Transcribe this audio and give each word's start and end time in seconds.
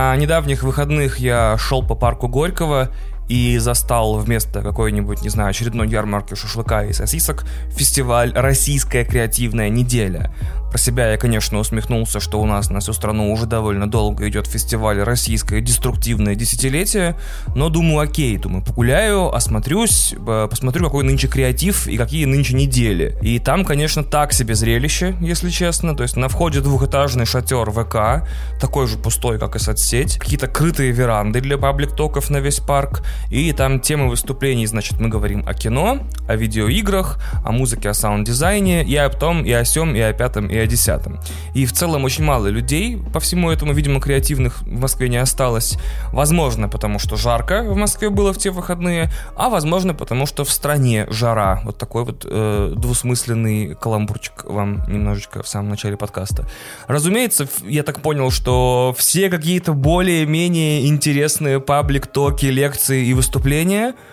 На 0.00 0.16
недавних 0.16 0.62
выходных 0.62 1.18
я 1.18 1.58
шел 1.58 1.82
по 1.82 1.94
парку 1.94 2.26
Горького 2.26 2.88
и 3.28 3.58
застал 3.58 4.16
вместо 4.16 4.62
какой-нибудь, 4.62 5.20
не 5.20 5.28
знаю, 5.28 5.50
очередной 5.50 5.88
ярмарки 5.88 6.34
шашлыка 6.34 6.86
и 6.86 6.94
сосисок 6.94 7.44
фестиваль 7.68 8.32
«Российская 8.34 9.04
креативная 9.04 9.68
неделя». 9.68 10.34
Про 10.70 10.78
себя 10.78 11.10
я, 11.10 11.18
конечно, 11.18 11.58
усмехнулся, 11.58 12.20
что 12.20 12.40
у 12.40 12.46
нас 12.46 12.70
на 12.70 12.78
всю 12.78 12.92
страну 12.92 13.32
уже 13.32 13.46
довольно 13.46 13.90
долго 13.90 14.28
идет 14.28 14.46
фестиваль 14.46 15.02
«Российское 15.02 15.60
деструктивное 15.60 16.36
десятилетие», 16.36 17.16
но 17.56 17.70
думаю, 17.70 17.98
окей, 17.98 18.36
думаю, 18.36 18.64
погуляю, 18.64 19.34
осмотрюсь, 19.34 20.14
посмотрю, 20.48 20.84
какой 20.84 21.02
нынче 21.02 21.26
креатив 21.26 21.88
и 21.88 21.96
какие 21.96 22.24
нынче 22.24 22.54
недели. 22.54 23.18
И 23.20 23.40
там, 23.40 23.64
конечно, 23.64 24.04
так 24.04 24.32
себе 24.32 24.54
зрелище, 24.54 25.16
если 25.20 25.50
честно, 25.50 25.96
то 25.96 26.04
есть 26.04 26.16
на 26.16 26.28
входе 26.28 26.60
двухэтажный 26.60 27.26
шатер 27.26 27.68
ВК, 27.72 28.28
такой 28.60 28.86
же 28.86 28.96
пустой, 28.96 29.40
как 29.40 29.56
и 29.56 29.58
соцсеть, 29.58 30.18
какие-то 30.18 30.46
крытые 30.46 30.92
веранды 30.92 31.40
для 31.40 31.58
паблик-токов 31.58 32.30
на 32.30 32.36
весь 32.36 32.60
парк, 32.60 33.02
и 33.28 33.52
там 33.52 33.80
темы 33.80 34.08
выступлений, 34.08 34.66
значит, 34.66 35.00
мы 35.00 35.08
говорим 35.08 35.42
о 35.48 35.54
кино, 35.54 35.98
о 36.28 36.36
видеоиграх, 36.36 37.18
о 37.44 37.50
музыке, 37.50 37.88
о 37.88 37.94
саунд-дизайне, 37.94 38.84
и 38.84 38.94
о 38.94 39.08
том, 39.08 39.44
и 39.44 39.50
о 39.50 39.64
сем, 39.64 39.96
и 39.96 40.00
о 40.00 40.12
пятом, 40.12 40.46
и 40.46 40.59
о 40.62 40.66
десятом. 40.66 41.20
И 41.54 41.66
в 41.66 41.72
целом 41.72 42.04
очень 42.04 42.24
мало 42.24 42.48
людей 42.48 42.98
по 43.12 43.20
всему 43.20 43.50
этому, 43.50 43.72
видимо, 43.72 44.00
креативных 44.00 44.62
в 44.62 44.80
Москве 44.80 45.08
не 45.08 45.16
осталось. 45.16 45.76
Возможно, 46.12 46.68
потому 46.68 46.98
что 46.98 47.16
жарко 47.16 47.62
в 47.62 47.76
Москве 47.76 48.10
было 48.10 48.32
в 48.32 48.38
те 48.38 48.50
выходные, 48.50 49.10
а 49.36 49.48
возможно, 49.48 49.94
потому 49.94 50.26
что 50.26 50.44
в 50.44 50.50
стране 50.50 51.06
жара. 51.10 51.60
Вот 51.64 51.78
такой 51.78 52.04
вот 52.04 52.26
э, 52.28 52.74
двусмысленный 52.76 53.74
каламбурчик 53.74 54.44
вам 54.44 54.84
немножечко 54.88 55.42
в 55.42 55.48
самом 55.48 55.70
начале 55.70 55.96
подкаста. 55.96 56.46
Разумеется, 56.86 57.48
я 57.66 57.82
так 57.82 58.00
понял, 58.00 58.30
что 58.30 58.94
все 58.98 59.28
какие-то 59.28 59.72
более-менее 59.72 60.86
интересные 60.86 61.60
паблик-токи, 61.60 62.46
лекции 62.46 63.06
и 63.06 63.14
выступления— 63.14 63.94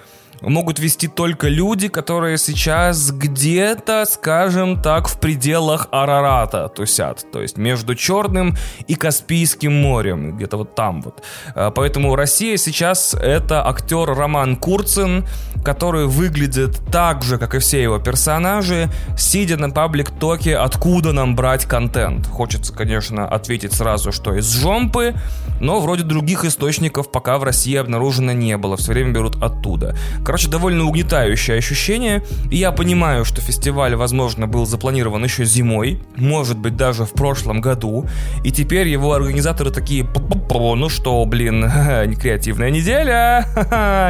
могут 0.42 0.80
вести 0.80 1.08
только 1.08 1.48
люди, 1.48 1.88
которые 1.88 2.38
сейчас 2.38 3.12
где-то, 3.12 4.06
скажем 4.06 4.82
так, 4.82 5.08
в 5.08 5.20
пределах 5.20 5.88
Арарата 5.92 6.70
тусят. 6.70 7.26
То 7.32 7.42
есть 7.42 7.58
между 7.58 7.96
Черным 7.96 8.56
и 8.88 8.96
Каспийским 8.96 9.74
морем. 9.74 10.38
Где-то 10.38 10.58
вот 10.58 10.76
там 10.76 11.02
вот. 11.02 11.24
А, 11.56 11.72
поэтому 11.72 12.16
Россия 12.16 12.58
сейчас 12.58 13.14
это 13.14 13.68
актер 13.68 14.06
Роман 14.06 14.56
Курцин, 14.56 15.26
который 15.64 16.06
выглядит 16.08 16.80
так 16.92 17.24
же, 17.24 17.38
как 17.38 17.56
и 17.56 17.60
все 17.60 17.82
его 17.82 18.00
персонажи, 18.00 18.90
сидя 19.18 19.58
на 19.58 19.70
паблик-токе 19.70 20.58
«Откуда 20.58 21.14
нам 21.14 21.36
брать 21.36 21.66
контент?». 21.66 22.28
Хочется, 22.28 22.74
конечно, 22.74 23.28
ответить 23.28 23.74
сразу, 23.74 24.12
что 24.12 24.36
из 24.36 24.50
жомпы, 24.52 25.16
но 25.60 25.80
вроде 25.80 26.04
других 26.04 26.46
источников 26.46 27.12
пока 27.12 27.38
в 27.38 27.44
России 27.44 27.76
обнаружено 27.76 28.32
не 28.32 28.58
было. 28.58 28.78
Все 28.78 28.94
время 28.94 29.12
берут 29.12 29.42
оттуда. 29.42 29.96
Короче, 30.26 30.50
довольно 30.50 30.86
угнетающее 30.86 31.58
ощущение. 31.58 32.24
И 32.52 32.58
я 32.58 32.72
понимаю, 32.72 33.26
что 33.26 33.42
фестиваль, 33.42 33.96
возможно, 33.96 34.48
был 34.48 34.66
запланирован 34.66 35.24
еще 35.24 35.46
зимой, 35.46 36.02
может 36.16 36.58
быть, 36.58 36.76
даже 36.76 37.06
в 37.06 37.12
прошлом 37.12 37.62
году. 37.62 38.06
И 38.44 38.52
теперь 38.52 38.88
его 38.88 39.14
организаторы 39.14 39.72
такие, 39.72 40.08
ну 40.50 40.90
что, 40.90 41.24
блин, 41.26 41.62
не 42.06 42.16
креативная 42.16 42.70
неделя, 42.70 43.46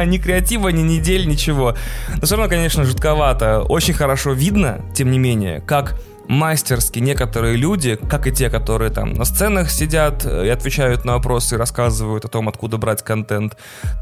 ни 0.06 0.18
креатива, 0.18 0.68
ни 0.68 0.82
недель, 0.82 1.28
ничего. 1.28 1.74
Но 2.16 2.26
все 2.26 2.36
равно, 2.36 2.48
конечно, 2.48 2.84
жутковато. 2.84 3.62
Очень 3.62 3.94
хорошо 3.94 4.32
видно, 4.32 4.80
тем 4.94 5.10
не 5.10 5.18
менее, 5.18 5.60
как 5.60 6.00
мастерски 6.28 6.98
некоторые 6.98 7.56
люди, 7.56 7.96
как 8.08 8.26
и 8.26 8.32
те, 8.32 8.50
которые 8.50 8.90
там 8.90 9.14
на 9.14 9.24
сценах 9.24 9.70
сидят 9.70 10.24
и 10.24 10.48
отвечают 10.48 11.04
на 11.04 11.14
вопросы, 11.14 11.56
рассказывают 11.56 12.24
о 12.24 12.28
том, 12.28 12.48
откуда 12.48 12.76
брать 12.76 13.02
контент, 13.02 13.56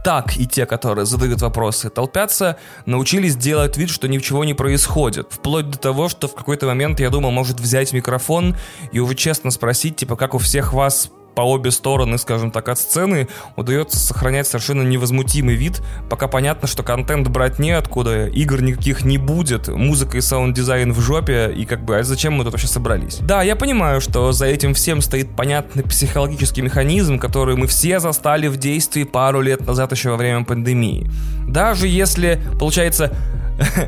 так 0.05 0.37
и 0.37 0.47
те, 0.47 0.67
которые 0.67 1.07
задают 1.07 1.41
вопросы, 1.41 1.89
толпятся, 1.89 2.57
научились 2.85 3.37
делать 3.37 3.77
вид, 3.77 3.91
что 3.91 4.09
ничего 4.09 4.45
не 4.45 4.55
происходит. 4.55 5.29
Вплоть 5.31 5.71
до 5.71 5.79
того, 5.79 6.09
что 6.09 6.29
в 6.29 6.35
какой-то 6.35 6.67
момент 6.67 7.01
я 7.01 7.11
думал, 7.11 7.31
может 7.31 7.61
взять 7.61 7.93
микрофон 7.93 8.57
и 8.93 8.99
уже 8.99 9.15
честно 9.15 9.51
спросить, 9.51 9.97
типа, 9.97 10.17
как 10.17 10.35
у 10.35 10.39
всех 10.39 10.73
вас 10.73 11.11
по 11.37 11.43
обе 11.43 11.71
стороны, 11.71 12.17
скажем 12.17 12.51
так, 12.51 12.69
от 12.71 12.79
сцены 12.79 13.29
удается 13.57 13.99
сохранять 13.99 14.47
совершенно 14.47 14.81
невозмутимый 14.83 15.55
вид, 15.55 15.83
пока 16.09 16.29
понятно, 16.29 16.67
что 16.67 16.83
контент 16.83 17.29
брать 17.29 17.59
неоткуда, 17.59 18.27
игр 18.27 18.63
никаких 18.63 19.05
не 19.05 19.19
будет, 19.19 19.69
музыка 19.69 20.17
и 20.17 20.23
саунд-дизайн 20.23 20.93
в 20.93 21.01
жопе, 21.01 21.53
и 21.55 21.67
как 21.67 21.85
бы, 21.85 21.99
а 21.99 22.03
зачем 22.03 22.33
мы 22.33 22.45
тут 22.45 22.55
вообще 22.55 22.69
собрались? 22.69 23.19
Да, 23.21 23.43
я 23.43 23.55
понимаю, 23.55 24.01
что 24.01 24.33
за 24.33 24.47
этим 24.47 24.73
всем 24.73 25.03
стоит 25.03 25.37
понятный 25.37 25.83
психологический 25.83 26.63
механизм, 26.63 27.19
который 27.19 27.55
мы 27.55 27.67
все 27.67 28.01
застали 28.01 28.47
в 28.47 28.57
действии 28.57 29.05
пару 29.05 29.43
лет 29.43 29.67
назад 29.67 29.93
еще 29.93 30.11
во 30.11 30.17
время 30.17 30.43
пандемии. 30.45 31.11
Даже 31.47 31.87
если, 31.87 32.41
получается, 32.59 33.13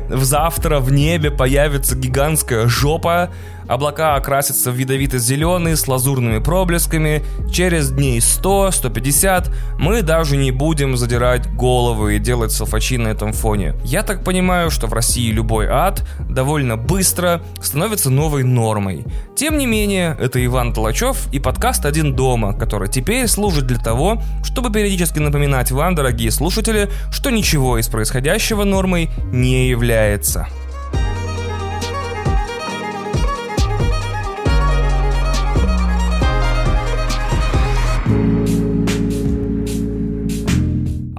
в 0.09 0.23
завтра 0.23 0.79
в 0.79 0.91
небе 0.91 1.31
появится 1.31 1.95
гигантская 1.95 2.67
жопа, 2.67 3.29
Облака 3.69 4.15
окрасятся 4.15 4.71
в 4.71 4.73
ядовито-зеленый 4.73 5.77
с 5.77 5.87
лазурными 5.87 6.39
проблесками. 6.39 7.23
Через 7.51 7.91
дней 7.91 8.17
100-150 8.17 9.53
мы 9.77 10.01
даже 10.01 10.37
не 10.37 10.49
будем 10.49 10.97
задирать 10.97 11.53
головы 11.53 12.15
и 12.15 12.19
делать 12.19 12.51
селфачи 12.51 12.97
на 12.97 13.09
этом 13.09 13.31
фоне. 13.31 13.75
Я 13.83 14.01
так 14.01 14.23
понимаю, 14.23 14.71
что 14.71 14.87
в 14.87 14.93
России 14.93 15.31
любой 15.31 15.67
ад 15.67 16.03
довольно 16.27 16.77
быстро 16.77 17.43
становится 17.61 18.09
новой 18.09 18.43
нормой. 18.43 19.05
Тем 19.35 19.59
не 19.59 19.67
менее, 19.67 20.17
это 20.19 20.43
Иван 20.43 20.73
Толачев 20.73 21.31
и 21.31 21.37
подкаст 21.39 21.85
«Один 21.85 22.15
дома», 22.15 22.57
который 22.57 22.89
теперь 22.89 23.27
служит 23.27 23.67
для 23.67 23.77
того, 23.77 24.19
чтобы 24.43 24.71
периодически 24.71 25.19
напоминать 25.19 25.69
вам, 25.69 25.93
дорогие 25.93 26.31
слушатели, 26.31 26.89
что 27.11 27.29
ничего 27.29 27.77
из 27.77 27.87
происходящего 27.87 28.63
нормой 28.63 29.11
не 29.31 29.69
является. 29.69 30.47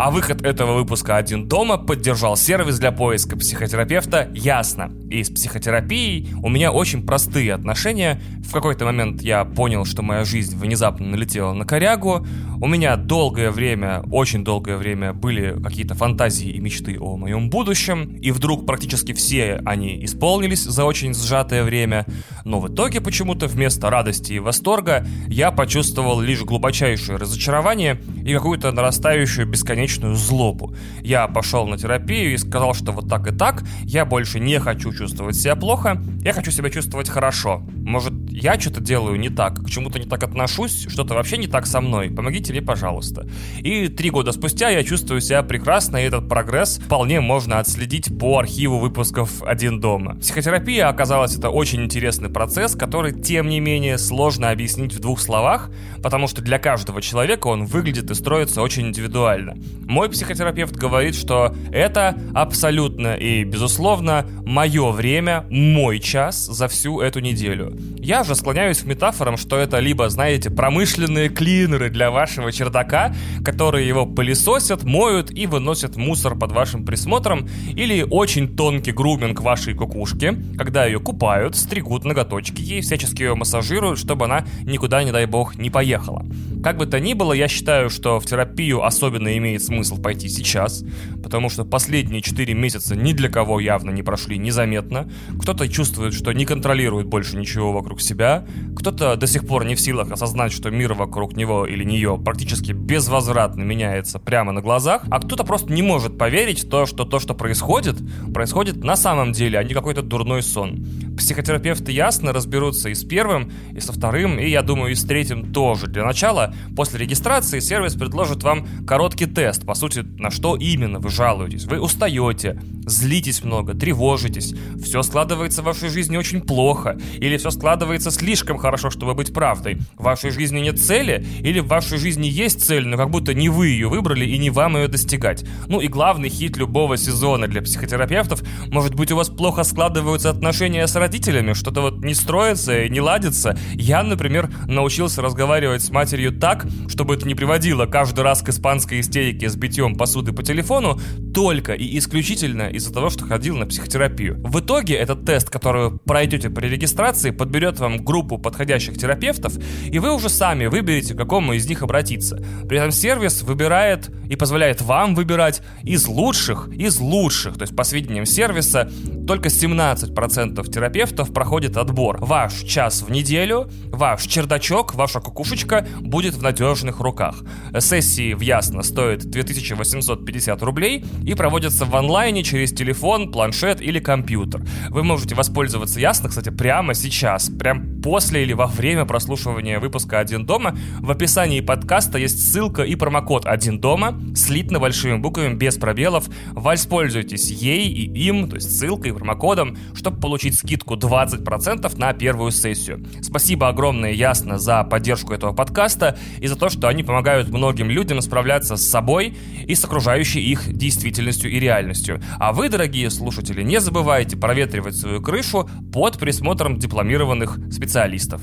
А 0.03 0.11
выход 0.11 0.41
этого 0.47 0.77
выпуска 0.77 1.19
«Один 1.19 1.47
дома» 1.47 1.77
поддержал 1.77 2.35
сервис 2.35 2.79
для 2.79 2.91
поиска 2.91 3.37
психотерапевта 3.37 4.31
«Ясно». 4.33 4.91
И 5.11 5.23
с 5.23 5.29
психотерапией 5.29 6.33
у 6.43 6.49
меня 6.49 6.73
очень 6.73 7.05
простые 7.05 7.53
отношения. 7.53 8.19
В 8.43 8.51
какой-то 8.51 8.87
момент 8.87 9.21
я 9.21 9.45
понял, 9.45 9.85
что 9.85 10.01
моя 10.01 10.25
жизнь 10.25 10.57
внезапно 10.57 11.07
налетела 11.07 11.53
на 11.53 11.67
корягу. 11.67 12.27
У 12.63 12.67
меня 12.67 12.97
долгое 12.97 13.51
время, 13.51 14.03
очень 14.11 14.43
долгое 14.43 14.79
время 14.79 15.13
были 15.13 15.61
какие-то 15.63 15.95
фантазии 15.95 16.49
и 16.49 16.61
мечты 16.61 16.99
о 16.99 17.19
моем 17.19 17.51
будущем. 17.51 18.17
И 18.23 18.31
вдруг 18.31 18.65
практически 18.65 19.13
все 19.13 19.61
они 19.67 20.03
исполнились 20.03 20.63
за 20.63 20.87
очень 20.87 21.13
сжатое 21.13 21.63
время. 21.63 22.07
Но 22.47 22.59
в 22.59 22.73
итоге 22.73 23.03
почему-то 23.03 23.49
вместо 23.49 23.91
радости 23.91 24.33
и 24.33 24.39
восторга 24.39 25.07
я 25.29 25.51
почувствовал 25.51 26.21
лишь 26.21 26.41
глубочайшее 26.41 27.19
разочарование 27.19 28.01
и 28.25 28.33
какую-то 28.33 28.73
нарастающую 28.73 29.47
бесконечную 29.47 29.90
бесконечную 29.91 30.15
злобу. 30.15 30.75
Я 31.03 31.27
пошел 31.27 31.67
на 31.67 31.77
терапию 31.77 32.35
и 32.35 32.39
сказал, 32.39 32.75
что 32.75 32.93
вот 32.93 33.09
так 33.09 33.27
и 33.27 33.35
так, 33.35 33.65
я 33.83 34.05
больше 34.05 34.41
не 34.41 34.59
хочу 34.61 34.93
чувствовать 34.93 35.37
себя 35.37 35.57
плохо, 35.57 36.01
я 36.23 36.33
хочу 36.33 36.51
себя 36.51 36.71
чувствовать 36.71 37.09
хорошо. 37.09 37.63
Может, 37.75 38.13
я 38.31 38.59
что-то 38.59 38.81
делаю 38.81 39.19
не 39.19 39.29
так, 39.29 39.65
к 39.65 39.69
чему-то 39.69 39.99
не 39.99 40.07
так 40.07 40.23
отношусь, 40.23 40.87
что-то 40.89 41.15
вообще 41.15 41.37
не 41.37 41.47
так 41.47 41.67
со 41.67 41.81
мной, 41.81 42.11
помогите 42.11 42.53
мне, 42.53 42.63
пожалуйста. 42.63 43.27
И 43.59 43.89
три 43.89 44.11
года 44.11 44.33
спустя 44.33 44.71
я 44.71 44.83
чувствую 44.85 45.21
себя 45.21 45.43
прекрасно, 45.43 45.97
и 45.97 46.05
этот 46.05 46.29
прогресс 46.29 46.79
вполне 46.79 47.21
можно 47.21 47.59
отследить 47.59 48.17
по 48.19 48.39
архиву 48.39 48.79
выпусков 48.79 49.43
«Один 49.43 49.81
дома». 49.81 50.17
Психотерапия 50.17 50.89
оказалась 50.89 51.37
это 51.37 51.51
очень 51.51 51.83
интересный 51.85 52.31
процесс, 52.31 52.75
который, 52.75 53.13
тем 53.13 53.49
не 53.49 53.61
менее, 53.61 53.99
сложно 53.99 54.51
объяснить 54.51 54.95
в 54.95 55.01
двух 55.01 55.21
словах, 55.21 55.71
потому 56.03 56.29
что 56.29 56.43
для 56.43 56.59
каждого 56.59 57.03
человека 57.03 57.49
он 57.49 57.65
выглядит 57.65 58.11
и 58.11 58.15
строится 58.15 58.63
очень 58.63 58.89
индивидуально. 58.89 59.57
Мой 59.87 60.09
психотерапевт 60.09 60.77
говорит, 60.77 61.15
что 61.15 61.55
это 61.73 62.17
абсолютно 62.35 63.15
и 63.15 63.45
безусловно 63.45 64.27
мое 64.45 64.91
время, 64.91 65.45
мой 65.51 65.99
час 66.01 66.47
за 66.47 66.69
всю 66.69 67.01
эту 67.01 67.21
неделю. 67.21 67.77
Я 68.03 68.25
же 68.25 68.35
склоняюсь 68.35 68.79
к 68.79 68.87
метафорам, 68.87 69.37
что 69.37 69.59
это 69.59 69.79
либо, 69.79 70.09
знаете, 70.09 70.49
промышленные 70.49 71.29
клинеры 71.29 71.91
для 71.91 72.11
вашего 72.11 72.51
чердака, 72.51 73.15
которые 73.45 73.87
его 73.87 74.07
пылесосят, 74.07 74.85
моют 74.85 75.31
и 75.31 75.47
выносят 75.47 75.97
мусор 75.97 76.35
под 76.35 76.53
вашим 76.53 76.87
присмотром, 76.87 77.47
или 77.69 78.03
очень 78.03 78.57
тонкий 78.57 78.93
груминг 78.93 79.43
вашей 79.43 79.75
кукушки, 79.75 80.35
когда 80.57 80.87
ее 80.87 80.99
купают, 80.99 81.57
стригут 81.57 82.05
ноготочки 82.05 82.63
ей, 82.63 82.81
всячески 82.81 83.21
ее 83.21 83.35
массажируют, 83.35 83.99
чтобы 83.99 84.25
она 84.25 84.47
никуда, 84.63 85.05
не 85.05 85.13
дай 85.13 85.27
бог, 85.27 85.57
не 85.57 85.69
поехала. 85.69 86.25
Как 86.65 86.79
бы 86.79 86.87
то 86.87 87.01
ни 87.01 87.13
было, 87.13 87.35
я 87.35 87.49
считаю, 87.49 87.91
что 87.91 88.19
в 88.19 88.25
терапию 88.25 88.83
особенно 88.83 89.37
имеет 89.37 89.63
смысл 89.63 90.01
пойти 90.01 90.31
сейчас, 90.31 90.85
потому 91.23 91.51
что 91.51 91.65
последние 91.65 92.23
4 92.23 92.55
месяца 92.55 92.97
ни 92.97 93.13
для 93.13 93.29
кого 93.29 93.61
явно 93.61 93.91
не 93.91 94.03
прошли 94.03 94.39
незаметно. 94.39 95.11
Кто-то 95.41 95.69
чувствует, 95.69 96.15
что 96.15 96.33
не 96.33 96.47
контролирует 96.47 97.07
больше 97.07 97.37
ничего 97.37 97.73
вокруг 97.73 97.90
себя, 97.99 98.21
себя, 98.21 98.45
кто-то 98.77 99.17
до 99.17 99.27
сих 99.27 99.47
пор 99.47 99.65
не 99.65 99.75
в 99.75 99.81
силах 99.81 100.11
осознать, 100.11 100.53
что 100.53 100.71
мир 100.71 100.95
вокруг 100.95 101.37
него 101.37 101.67
или 101.67 101.85
нее 101.85 102.21
практически 102.23 102.73
безвозвратно 102.73 103.63
меняется 103.63 104.19
прямо 104.19 104.53
на 104.53 104.61
глазах, 104.61 105.05
а 105.11 105.21
кто-то 105.21 105.45
просто 105.45 105.73
не 105.73 105.83
может 105.83 106.19
поверить 106.19 106.65
в 106.65 106.69
то, 106.69 106.87
что 106.87 107.05
то, 107.05 107.19
что 107.19 107.35
происходит, 107.35 107.97
происходит 108.33 108.85
на 108.85 108.97
самом 108.97 109.33
деле, 109.33 109.59
а 109.59 109.65
не 109.65 109.75
какой-то 109.75 110.03
дурной 110.03 110.43
сон. 110.43 110.85
Психотерапевты 111.17 111.93
ясно 111.93 112.33
разберутся 112.33 112.89
и 112.89 112.95
с 112.95 113.05
первым, 113.05 113.51
и 113.73 113.81
со 113.81 113.93
вторым, 113.93 114.39
и, 114.39 114.49
я 114.49 114.63
думаю, 114.63 114.93
и 114.93 114.95
с 114.95 115.05
третьим 115.05 115.53
тоже. 115.53 115.87
Для 115.87 116.05
начала, 116.05 116.55
после 116.77 117.01
регистрации, 117.01 117.61
сервис 117.61 117.95
предложит 117.95 118.43
вам 118.43 118.67
короткий 118.87 119.27
тест, 119.27 119.67
по 119.67 119.75
сути, 119.75 120.01
на 120.01 120.31
что 120.31 120.57
именно 120.57 120.99
вы 120.99 121.11
жалуетесь. 121.11 121.65
Вы 121.65 121.81
устаете, 121.81 122.61
злитесь 122.87 123.45
много, 123.45 123.75
тревожитесь, 123.75 124.55
все 124.83 125.03
складывается 125.03 125.63
в 125.63 125.67
вашей 125.67 125.89
жизни 125.89 126.17
очень 126.17 126.41
плохо, 126.41 126.99
или 127.19 127.37
все 127.37 127.51
складывается 127.51 127.80
слишком 128.11 128.59
хорошо, 128.59 128.91
чтобы 128.91 129.15
быть 129.15 129.33
правдой. 129.33 129.79
В 129.97 130.03
вашей 130.03 130.31
жизни 130.31 130.61
нет 130.61 130.81
цели, 130.81 131.25
или 131.41 131.61
в 131.61 131.69
вашей 131.69 131.99
жизни 131.99 132.27
есть 132.27 132.65
цель, 132.65 132.87
но 132.87 132.97
как 132.97 133.11
будто 133.11 133.35
не 133.35 133.49
вы 133.49 133.69
ее 133.69 133.89
выбрали 133.89 134.25
и 134.25 134.39
не 134.39 134.51
вам 134.51 134.77
ее 134.77 134.89
достигать. 134.89 135.45
Ну 135.67 135.81
и 135.81 135.89
главный 135.89 136.29
хит 136.29 136.57
любого 136.57 136.97
сезона 136.97 137.47
для 137.47 137.63
психотерапевтов, 137.63 138.43
может 138.69 138.95
быть 138.95 139.13
у 139.13 139.17
вас 139.17 139.29
плохо 139.29 139.63
складываются 139.63 140.31
отношения 140.31 140.87
с 140.87 140.97
родителями 140.97 141.53
что-то 141.61 141.83
вот 141.83 142.05
не 142.05 142.15
строится 142.15 142.83
и 142.83 142.91
не 142.91 143.01
ладится. 143.01 143.57
Я, 143.75 144.03
например, 144.03 144.51
научился 144.67 145.23
разговаривать 145.23 145.83
с 145.83 145.91
матерью 145.91 146.33
так, 146.33 146.67
чтобы 146.89 147.15
это 147.15 147.27
не 147.29 147.35
приводило 147.35 147.87
каждый 147.87 148.25
раз 148.25 148.43
к 148.43 148.49
испанской 148.49 149.01
истерике 149.01 149.49
с 149.49 149.57
битьем 149.57 149.95
посуды 149.95 150.33
по 150.33 150.43
телефону, 150.43 150.99
только 151.35 151.75
и 151.75 151.99
исключительно 151.99 152.69
из-за 152.69 152.93
того, 152.93 153.11
что 153.11 153.25
ходил 153.27 153.57
на 153.57 153.67
психотерапию. 153.67 154.41
В 154.43 154.61
итоге 154.61 154.95
этот 154.95 155.25
тест, 155.25 155.51
который 155.51 155.91
вы 155.91 155.99
пройдете 155.99 156.51
при 156.51 156.67
регистрации, 156.67 157.31
подберет 157.31 157.70
вам 157.79 158.05
группу 158.05 158.39
подходящих 158.39 158.99
терапевтов, 158.99 159.55
и 159.85 159.99
вы 159.99 160.13
уже 160.13 160.29
сами 160.29 160.67
выберете, 160.67 161.15
к 161.15 161.19
какому 161.19 161.53
из 161.53 161.69
них 161.69 161.83
обратиться. 161.83 162.43
При 162.69 162.79
этом 162.79 162.91
сервис 162.91 163.43
выбирает 163.43 164.11
и 164.31 164.37
позволяет 164.37 164.81
вам 164.81 165.15
выбирать 165.15 165.61
из 165.83 166.07
лучших, 166.07 166.69
из 166.69 167.01
лучших. 167.01 167.59
То 167.59 167.63
есть, 167.63 167.75
по 167.75 167.83
сведениям 167.83 168.25
сервиса, 168.25 168.89
только 169.27 169.49
17% 169.49 170.71
терапевтов 170.71 171.35
проходит 171.35 171.77
отбор. 171.77 172.19
Ваш 172.21 172.63
час 172.63 173.03
в 173.03 173.11
неделю, 173.11 173.69
ваш 173.91 174.23
чердачок, 174.23 174.95
ваша 174.95 175.19
кукушечка 175.21 175.87
будет 176.01 176.35
в 176.35 176.43
надежных 176.43 177.01
руках. 177.01 177.43
Сессии 177.81 178.33
в 178.33 178.41
Ясно 178.41 178.83
стоят 178.85 179.25
2850 179.25 180.63
рублей 180.63 181.05
и 181.25 181.35
проводятся 181.35 181.85
в 181.85 181.97
онлайне 181.97 182.45
через 182.45 182.73
телефон, 182.73 183.33
планшет 183.33 183.81
или 183.81 183.99
компьютер. 183.99 184.63
Вы 184.91 185.03
можете 185.03 185.35
воспользоваться 185.35 185.99
Ясно, 185.99 186.29
кстати, 186.29 186.51
прямо 186.51 186.95
сейчас, 186.95 187.51
прям 187.51 188.01
после 188.01 188.45
или 188.45 188.53
во 188.53 188.67
время 188.67 189.05
прослушивания 189.07 189.81
выпуска 189.81 190.21
«Один 190.21 190.47
дома». 190.47 190.77
В 191.01 191.11
описании 191.11 191.61
подкаста 191.61 192.17
есть 192.17 192.49
ссылка 192.49 192.83
и 192.83 192.95
промокод 192.95 193.45
«Один 193.45 193.81
дома», 193.81 194.20
слитно 194.35 194.79
большими 194.79 195.17
буквами, 195.17 195.55
без 195.55 195.77
пробелов. 195.77 196.29
Воспользуйтесь 196.53 197.51
ей 197.51 197.89
и 197.89 198.11
им, 198.27 198.49
то 198.49 198.57
есть 198.57 198.79
ссылкой 198.79 199.13
промокодом, 199.13 199.77
чтобы 199.95 200.21
получить 200.21 200.57
скидку 200.57 200.95
20% 200.95 201.99
на 201.99 202.13
первую 202.13 202.51
сессию. 202.51 203.05
Спасибо 203.23 203.69
огромное, 203.69 204.13
ясно, 204.13 204.59
за 204.59 204.85
поддержку 204.85 205.33
этого 205.33 205.53
подкаста 205.53 206.19
и 206.39 206.47
за 206.47 206.57
то, 206.57 206.69
что 206.69 206.89
они 206.89 207.03
помогают 207.03 207.49
многим 207.49 207.91
людям 207.91 208.21
справляться 208.21 208.77
с 208.77 208.89
собой 208.89 209.37
и 209.67 209.75
с 209.75 209.85
окружающей 209.85 210.41
их 210.41 210.73
действительностью 210.73 211.51
и 211.51 211.59
реальностью. 211.59 212.21
А 212.39 212.53
вы, 212.53 212.69
дорогие 212.69 213.11
слушатели, 213.11 213.63
не 213.63 213.81
забывайте 213.81 214.37
проветривать 214.37 214.97
свою 214.97 215.21
крышу 215.21 215.69
под 215.93 216.19
присмотром 216.19 216.79
дипломированных 216.79 217.59
специалистов. 217.71 218.41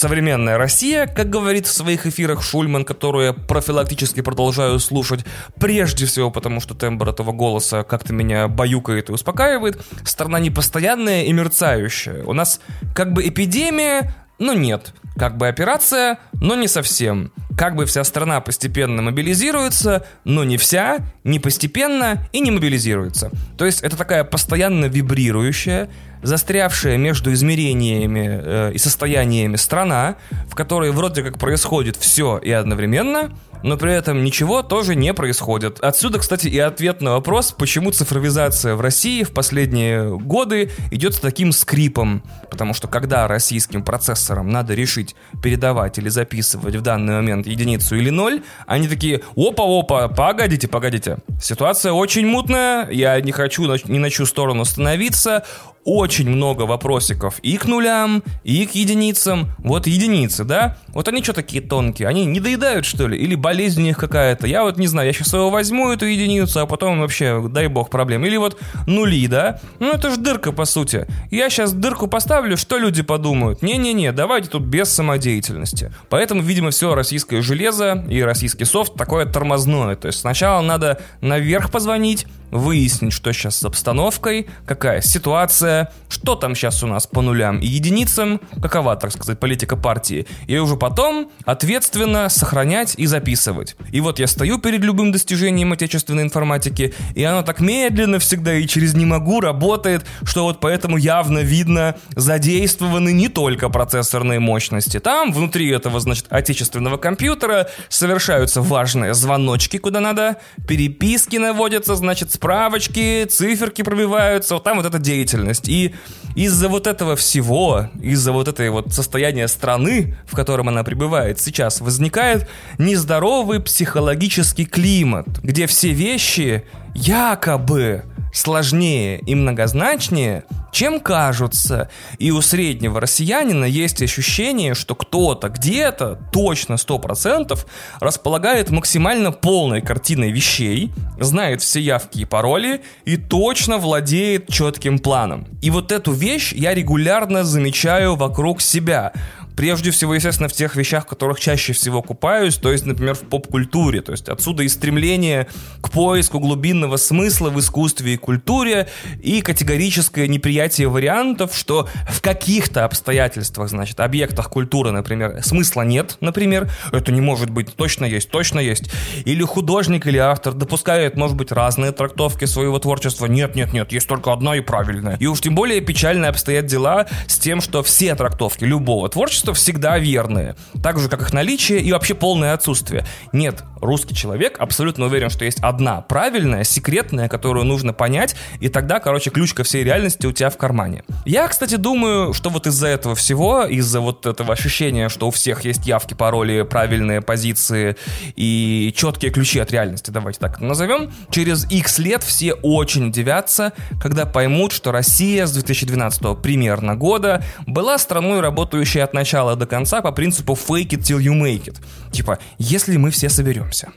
Современная 0.00 0.56
Россия, 0.56 1.06
как 1.06 1.28
говорит 1.28 1.66
в 1.66 1.72
своих 1.72 2.06
эфирах 2.06 2.42
Шульман, 2.42 2.84
которую 2.84 3.26
я 3.26 3.32
профилактически 3.34 4.22
продолжаю 4.22 4.78
слушать, 4.80 5.26
прежде 5.60 6.06
всего 6.06 6.30
потому, 6.30 6.60
что 6.60 6.74
тембр 6.74 7.10
этого 7.10 7.32
голоса 7.32 7.82
как-то 7.82 8.14
меня 8.14 8.48
баюкает 8.48 9.10
и 9.10 9.12
успокаивает, 9.12 9.78
страна 10.04 10.40
непостоянная 10.40 11.24
и 11.24 11.32
мерцающая. 11.32 12.24
У 12.24 12.32
нас 12.32 12.60
как 12.94 13.12
бы 13.12 13.28
эпидемия, 13.28 14.14
но 14.40 14.54
нет. 14.54 14.92
Как 15.16 15.36
бы 15.36 15.46
операция, 15.46 16.18
но 16.40 16.56
не 16.56 16.66
совсем. 16.66 17.30
Как 17.56 17.76
бы 17.76 17.84
вся 17.84 18.02
страна 18.04 18.40
постепенно 18.40 19.02
мобилизируется, 19.02 20.06
но 20.24 20.44
не 20.44 20.56
вся, 20.56 21.00
не 21.24 21.38
постепенно 21.38 22.26
и 22.32 22.40
не 22.40 22.50
мобилизируется. 22.50 23.30
То 23.58 23.66
есть 23.66 23.82
это 23.82 23.98
такая 23.98 24.24
постоянно 24.24 24.86
вибрирующая, 24.86 25.90
застрявшая 26.22 26.96
между 26.96 27.32
измерениями 27.34 28.40
э, 28.42 28.72
и 28.74 28.78
состояниями 28.78 29.56
страна, 29.56 30.16
в 30.48 30.54
которой 30.54 30.90
вроде 30.90 31.22
как 31.22 31.38
происходит 31.38 31.96
все 31.96 32.38
и 32.38 32.50
одновременно, 32.50 33.30
но 33.62 33.76
при 33.76 33.92
этом 33.92 34.24
ничего 34.24 34.62
тоже 34.62 34.94
не 34.94 35.14
происходит. 35.14 35.80
Отсюда, 35.80 36.18
кстати, 36.18 36.48
и 36.48 36.58
ответ 36.58 37.00
на 37.00 37.12
вопрос, 37.12 37.52
почему 37.52 37.90
цифровизация 37.90 38.74
в 38.74 38.80
России 38.80 39.22
в 39.22 39.32
последние 39.32 40.18
годы 40.18 40.70
идет 40.90 41.14
с 41.14 41.20
таким 41.20 41.52
скрипом. 41.52 42.22
Потому 42.50 42.74
что 42.74 42.88
когда 42.88 43.28
российским 43.28 43.82
процессорам 43.82 44.50
надо 44.50 44.74
решить, 44.74 45.14
передавать 45.42 45.98
или 45.98 46.08
записывать 46.08 46.74
в 46.74 46.80
данный 46.80 47.14
момент 47.14 47.46
единицу 47.46 47.96
или 47.96 48.10
ноль, 48.10 48.42
они 48.66 48.88
такие, 48.88 49.22
опа-опа, 49.36 50.08
погодите, 50.08 50.68
погодите. 50.68 51.18
Ситуация 51.40 51.92
очень 51.92 52.26
мутная, 52.26 52.88
я 52.90 53.20
не 53.20 53.32
хочу 53.32 53.62
ни 53.62 53.98
на 53.98 54.10
чью 54.10 54.26
сторону 54.26 54.64
становиться, 54.64 55.44
очень 55.84 56.28
много 56.28 56.62
вопросиков 56.62 57.38
и 57.40 57.56
к 57.56 57.64
нулям, 57.64 58.22
и 58.44 58.66
к 58.66 58.74
единицам. 58.74 59.50
Вот 59.58 59.86
единицы, 59.86 60.44
да? 60.44 60.76
Вот 60.88 61.08
они 61.08 61.22
что 61.22 61.32
такие 61.32 61.62
тонкие? 61.62 62.08
Они 62.08 62.24
не 62.26 62.40
доедают, 62.40 62.84
что 62.84 63.08
ли? 63.08 63.18
Или 63.18 63.34
болезнь 63.34 63.80
у 63.80 63.84
них 63.84 63.96
какая-то? 63.96 64.46
Я 64.46 64.62
вот 64.64 64.76
не 64.76 64.86
знаю, 64.86 65.06
я 65.06 65.12
сейчас 65.12 65.32
его 65.32 65.50
возьму, 65.50 65.90
эту 65.90 66.06
единицу, 66.06 66.60
а 66.60 66.66
потом 66.66 67.00
вообще, 67.00 67.42
дай 67.48 67.68
бог, 67.68 67.90
проблем. 67.90 68.24
Или 68.24 68.36
вот 68.36 68.58
нули, 68.86 69.26
да? 69.26 69.60
Ну 69.78 69.90
это 69.92 70.10
же 70.10 70.16
дырка, 70.18 70.52
по 70.52 70.64
сути. 70.64 71.06
Я 71.30 71.48
сейчас 71.48 71.72
дырку 71.72 72.06
поставлю, 72.08 72.56
что 72.56 72.78
люди 72.78 73.02
подумают? 73.02 73.62
Не-не-не, 73.62 74.12
давайте 74.12 74.48
тут 74.48 74.62
без 74.62 74.90
самодеятельности. 74.92 75.92
Поэтому, 76.08 76.42
видимо, 76.42 76.70
все 76.70 76.94
российское 76.94 77.40
железо 77.40 78.04
и 78.08 78.20
российский 78.20 78.64
софт 78.64 78.94
такое 78.94 79.26
тормозное. 79.26 79.96
То 79.96 80.08
есть 80.08 80.20
сначала 80.20 80.60
надо 80.60 81.00
наверх 81.20 81.70
позвонить, 81.70 82.26
выяснить, 82.50 83.12
что 83.12 83.32
сейчас 83.32 83.56
с 83.56 83.64
обстановкой, 83.64 84.48
какая 84.66 85.00
ситуация, 85.00 85.92
что 86.08 86.34
там 86.34 86.54
сейчас 86.54 86.82
у 86.82 86.86
нас 86.86 87.06
по 87.06 87.22
нулям 87.22 87.58
и 87.58 87.66
единицам, 87.66 88.40
какова, 88.60 88.96
так 88.96 89.12
сказать, 89.12 89.38
политика 89.38 89.76
партии, 89.76 90.26
и 90.46 90.56
уже 90.58 90.76
потом 90.76 91.30
ответственно 91.44 92.28
сохранять 92.28 92.94
и 92.96 93.06
записывать. 93.06 93.76
И 93.92 94.00
вот 94.00 94.18
я 94.18 94.26
стою 94.26 94.58
перед 94.58 94.80
любым 94.80 95.12
достижением 95.12 95.72
отечественной 95.72 96.22
информатики, 96.22 96.94
и 97.14 97.22
оно 97.22 97.42
так 97.42 97.60
медленно 97.60 98.18
всегда 98.18 98.54
и 98.54 98.66
через 98.66 98.94
«не 98.94 99.06
могу» 99.06 99.40
работает, 99.40 100.04
что 100.24 100.44
вот 100.44 100.60
поэтому 100.60 100.96
явно 100.96 101.40
видно 101.40 101.96
задействованы 102.16 103.12
не 103.12 103.28
только 103.28 103.68
процессорные 103.68 104.40
мощности. 104.40 105.00
Там 105.00 105.32
внутри 105.32 105.70
этого, 105.70 106.00
значит, 106.00 106.26
отечественного 106.30 106.96
компьютера 106.96 107.68
совершаются 107.88 108.62
важные 108.62 109.14
звоночки, 109.14 109.78
куда 109.78 110.00
надо, 110.00 110.36
переписки 110.66 111.36
наводятся, 111.36 111.94
значит, 111.94 112.32
справочки, 112.40 113.26
циферки 113.26 113.82
пробиваются, 113.82 114.54
вот 114.54 114.64
там 114.64 114.78
вот 114.78 114.86
эта 114.86 114.98
деятельность. 114.98 115.68
И 115.68 115.94
из-за 116.34 116.70
вот 116.70 116.86
этого 116.86 117.14
всего, 117.14 117.90
из-за 118.00 118.32
вот 118.32 118.48
этой 118.48 118.70
вот 118.70 118.94
состояния 118.94 119.46
страны, 119.46 120.16
в 120.24 120.34
котором 120.34 120.70
она 120.70 120.82
пребывает, 120.82 121.38
сейчас 121.38 121.82
возникает 121.82 122.48
нездоровый 122.78 123.60
психологический 123.60 124.64
климат, 124.64 125.26
где 125.42 125.66
все 125.66 125.90
вещи 125.90 126.64
якобы 127.00 128.04
сложнее 128.32 129.18
и 129.18 129.34
многозначнее, 129.34 130.44
чем 130.72 131.00
кажутся. 131.00 131.90
И 132.18 132.30
у 132.30 132.40
среднего 132.40 133.00
россиянина 133.00 133.64
есть 133.64 134.02
ощущение, 134.02 134.74
что 134.74 134.94
кто-то 134.94 135.48
где-то, 135.48 136.18
точно 136.32 136.74
100%, 136.74 137.58
располагает 137.98 138.70
максимально 138.70 139.32
полной 139.32 139.80
картиной 139.80 140.30
вещей, 140.30 140.92
знает 141.18 141.62
все 141.62 141.80
явки 141.80 142.20
и 142.20 142.24
пароли 142.24 142.82
и 143.04 143.16
точно 143.16 143.78
владеет 143.78 144.48
четким 144.48 144.98
планом. 144.98 145.46
И 145.60 145.70
вот 145.70 145.90
эту 145.90 146.12
вещь 146.12 146.52
я 146.52 146.74
регулярно 146.74 147.44
замечаю 147.44 148.14
вокруг 148.14 148.60
себя. 148.60 149.12
Прежде 149.56 149.90
всего, 149.90 150.14
естественно, 150.14 150.48
в 150.48 150.52
тех 150.52 150.76
вещах, 150.76 151.04
в 151.04 151.08
которых 151.08 151.40
чаще 151.40 151.72
всего 151.72 152.02
купаюсь, 152.02 152.56
то 152.56 152.72
есть, 152.72 152.86
например, 152.86 153.14
в 153.14 153.20
поп-культуре. 153.20 154.00
То 154.00 154.12
есть 154.12 154.28
отсюда 154.28 154.62
и 154.62 154.68
стремление 154.68 155.46
к 155.80 155.90
поиску 155.90 156.38
глубинного 156.38 156.96
смысла 156.96 157.50
в 157.50 157.58
искусстве 157.58 158.14
и 158.14 158.16
культуре, 158.16 158.88
и 159.22 159.42
категорическое 159.42 160.28
неприятие 160.28 160.88
вариантов, 160.88 161.54
что 161.54 161.88
в 162.08 162.20
каких-то 162.20 162.84
обстоятельствах, 162.84 163.68
значит, 163.68 164.00
объектах 164.00 164.48
культуры, 164.50 164.92
например, 164.92 165.42
смысла 165.42 165.82
нет, 165.82 166.16
например, 166.20 166.70
это 166.92 167.12
не 167.12 167.20
может 167.20 167.50
быть, 167.50 167.74
точно 167.74 168.04
есть, 168.04 168.30
точно 168.30 168.60
есть. 168.60 168.90
Или 169.24 169.42
художник 169.42 170.06
или 170.06 170.18
автор 170.18 170.54
допускает, 170.54 171.16
может 171.16 171.36
быть, 171.36 171.52
разные 171.52 171.92
трактовки 171.92 172.44
своего 172.44 172.78
творчества. 172.78 173.26
Нет, 173.26 173.54
нет, 173.54 173.72
нет, 173.72 173.92
есть 173.92 174.08
только 174.08 174.32
одна 174.32 174.56
и 174.56 174.60
правильная. 174.60 175.16
И 175.18 175.26
уж 175.26 175.40
тем 175.40 175.54
более 175.54 175.80
печально 175.80 176.28
обстоят 176.28 176.66
дела 176.66 177.06
с 177.26 177.38
тем, 177.38 177.60
что 177.60 177.82
все 177.82 178.14
трактовки 178.14 178.64
любого 178.64 179.08
творчества 179.08 179.39
всегда 179.54 179.98
верные. 179.98 180.56
Так 180.82 180.98
же, 180.98 181.08
как 181.08 181.22
их 181.22 181.32
наличие 181.32 181.80
и 181.80 181.92
вообще 181.92 182.14
полное 182.14 182.52
отсутствие. 182.52 183.04
Нет, 183.32 183.64
русский 183.80 184.14
человек 184.14 184.56
абсолютно 184.58 185.06
уверен, 185.06 185.30
что 185.30 185.44
есть 185.44 185.58
одна 185.60 186.00
правильная, 186.00 186.64
секретная, 186.64 187.28
которую 187.28 187.64
нужно 187.64 187.92
понять, 187.92 188.36
и 188.60 188.68
тогда, 188.68 189.00
короче, 189.00 189.30
ключ 189.30 189.54
ко 189.54 189.64
всей 189.64 189.84
реальности 189.84 190.26
у 190.26 190.32
тебя 190.32 190.50
в 190.50 190.56
кармане. 190.56 191.04
Я, 191.24 191.48
кстати, 191.48 191.76
думаю, 191.76 192.32
что 192.32 192.50
вот 192.50 192.66
из-за 192.66 192.88
этого 192.88 193.14
всего, 193.14 193.64
из-за 193.64 194.00
вот 194.00 194.26
этого 194.26 194.52
ощущения, 194.52 195.08
что 195.08 195.28
у 195.28 195.30
всех 195.30 195.64
есть 195.64 195.86
явки, 195.86 196.14
пароли, 196.14 196.62
правильные 196.62 197.20
позиции 197.20 197.96
и 198.36 198.92
четкие 198.96 199.30
ключи 199.30 199.58
от 199.58 199.72
реальности, 199.72 200.10
давайте 200.10 200.40
так 200.40 200.60
назовем, 200.60 201.10
через 201.30 201.70
X 201.70 201.98
лет 201.98 202.22
все 202.22 202.54
очень 202.54 203.08
удивятся, 203.08 203.72
когда 204.00 204.26
поймут, 204.26 204.72
что 204.72 204.92
Россия 204.92 205.46
с 205.46 205.52
2012 205.52 206.38
примерно 206.42 206.96
года 206.96 207.42
была 207.66 207.98
страной, 207.98 208.40
работающей 208.40 209.00
от 209.00 209.14
начала 209.14 209.29
до 209.56 209.66
конца 209.66 210.00
по 210.00 210.12
принципу 210.12 210.52
fake 210.52 210.90
it 210.90 211.00
till 211.00 211.18
you 211.18 211.32
make 211.32 211.64
it. 211.64 211.76
Типа, 212.12 212.38
если 212.58 212.96
мы 212.96 213.10
все 213.10 213.28
соберемся, 213.28 213.92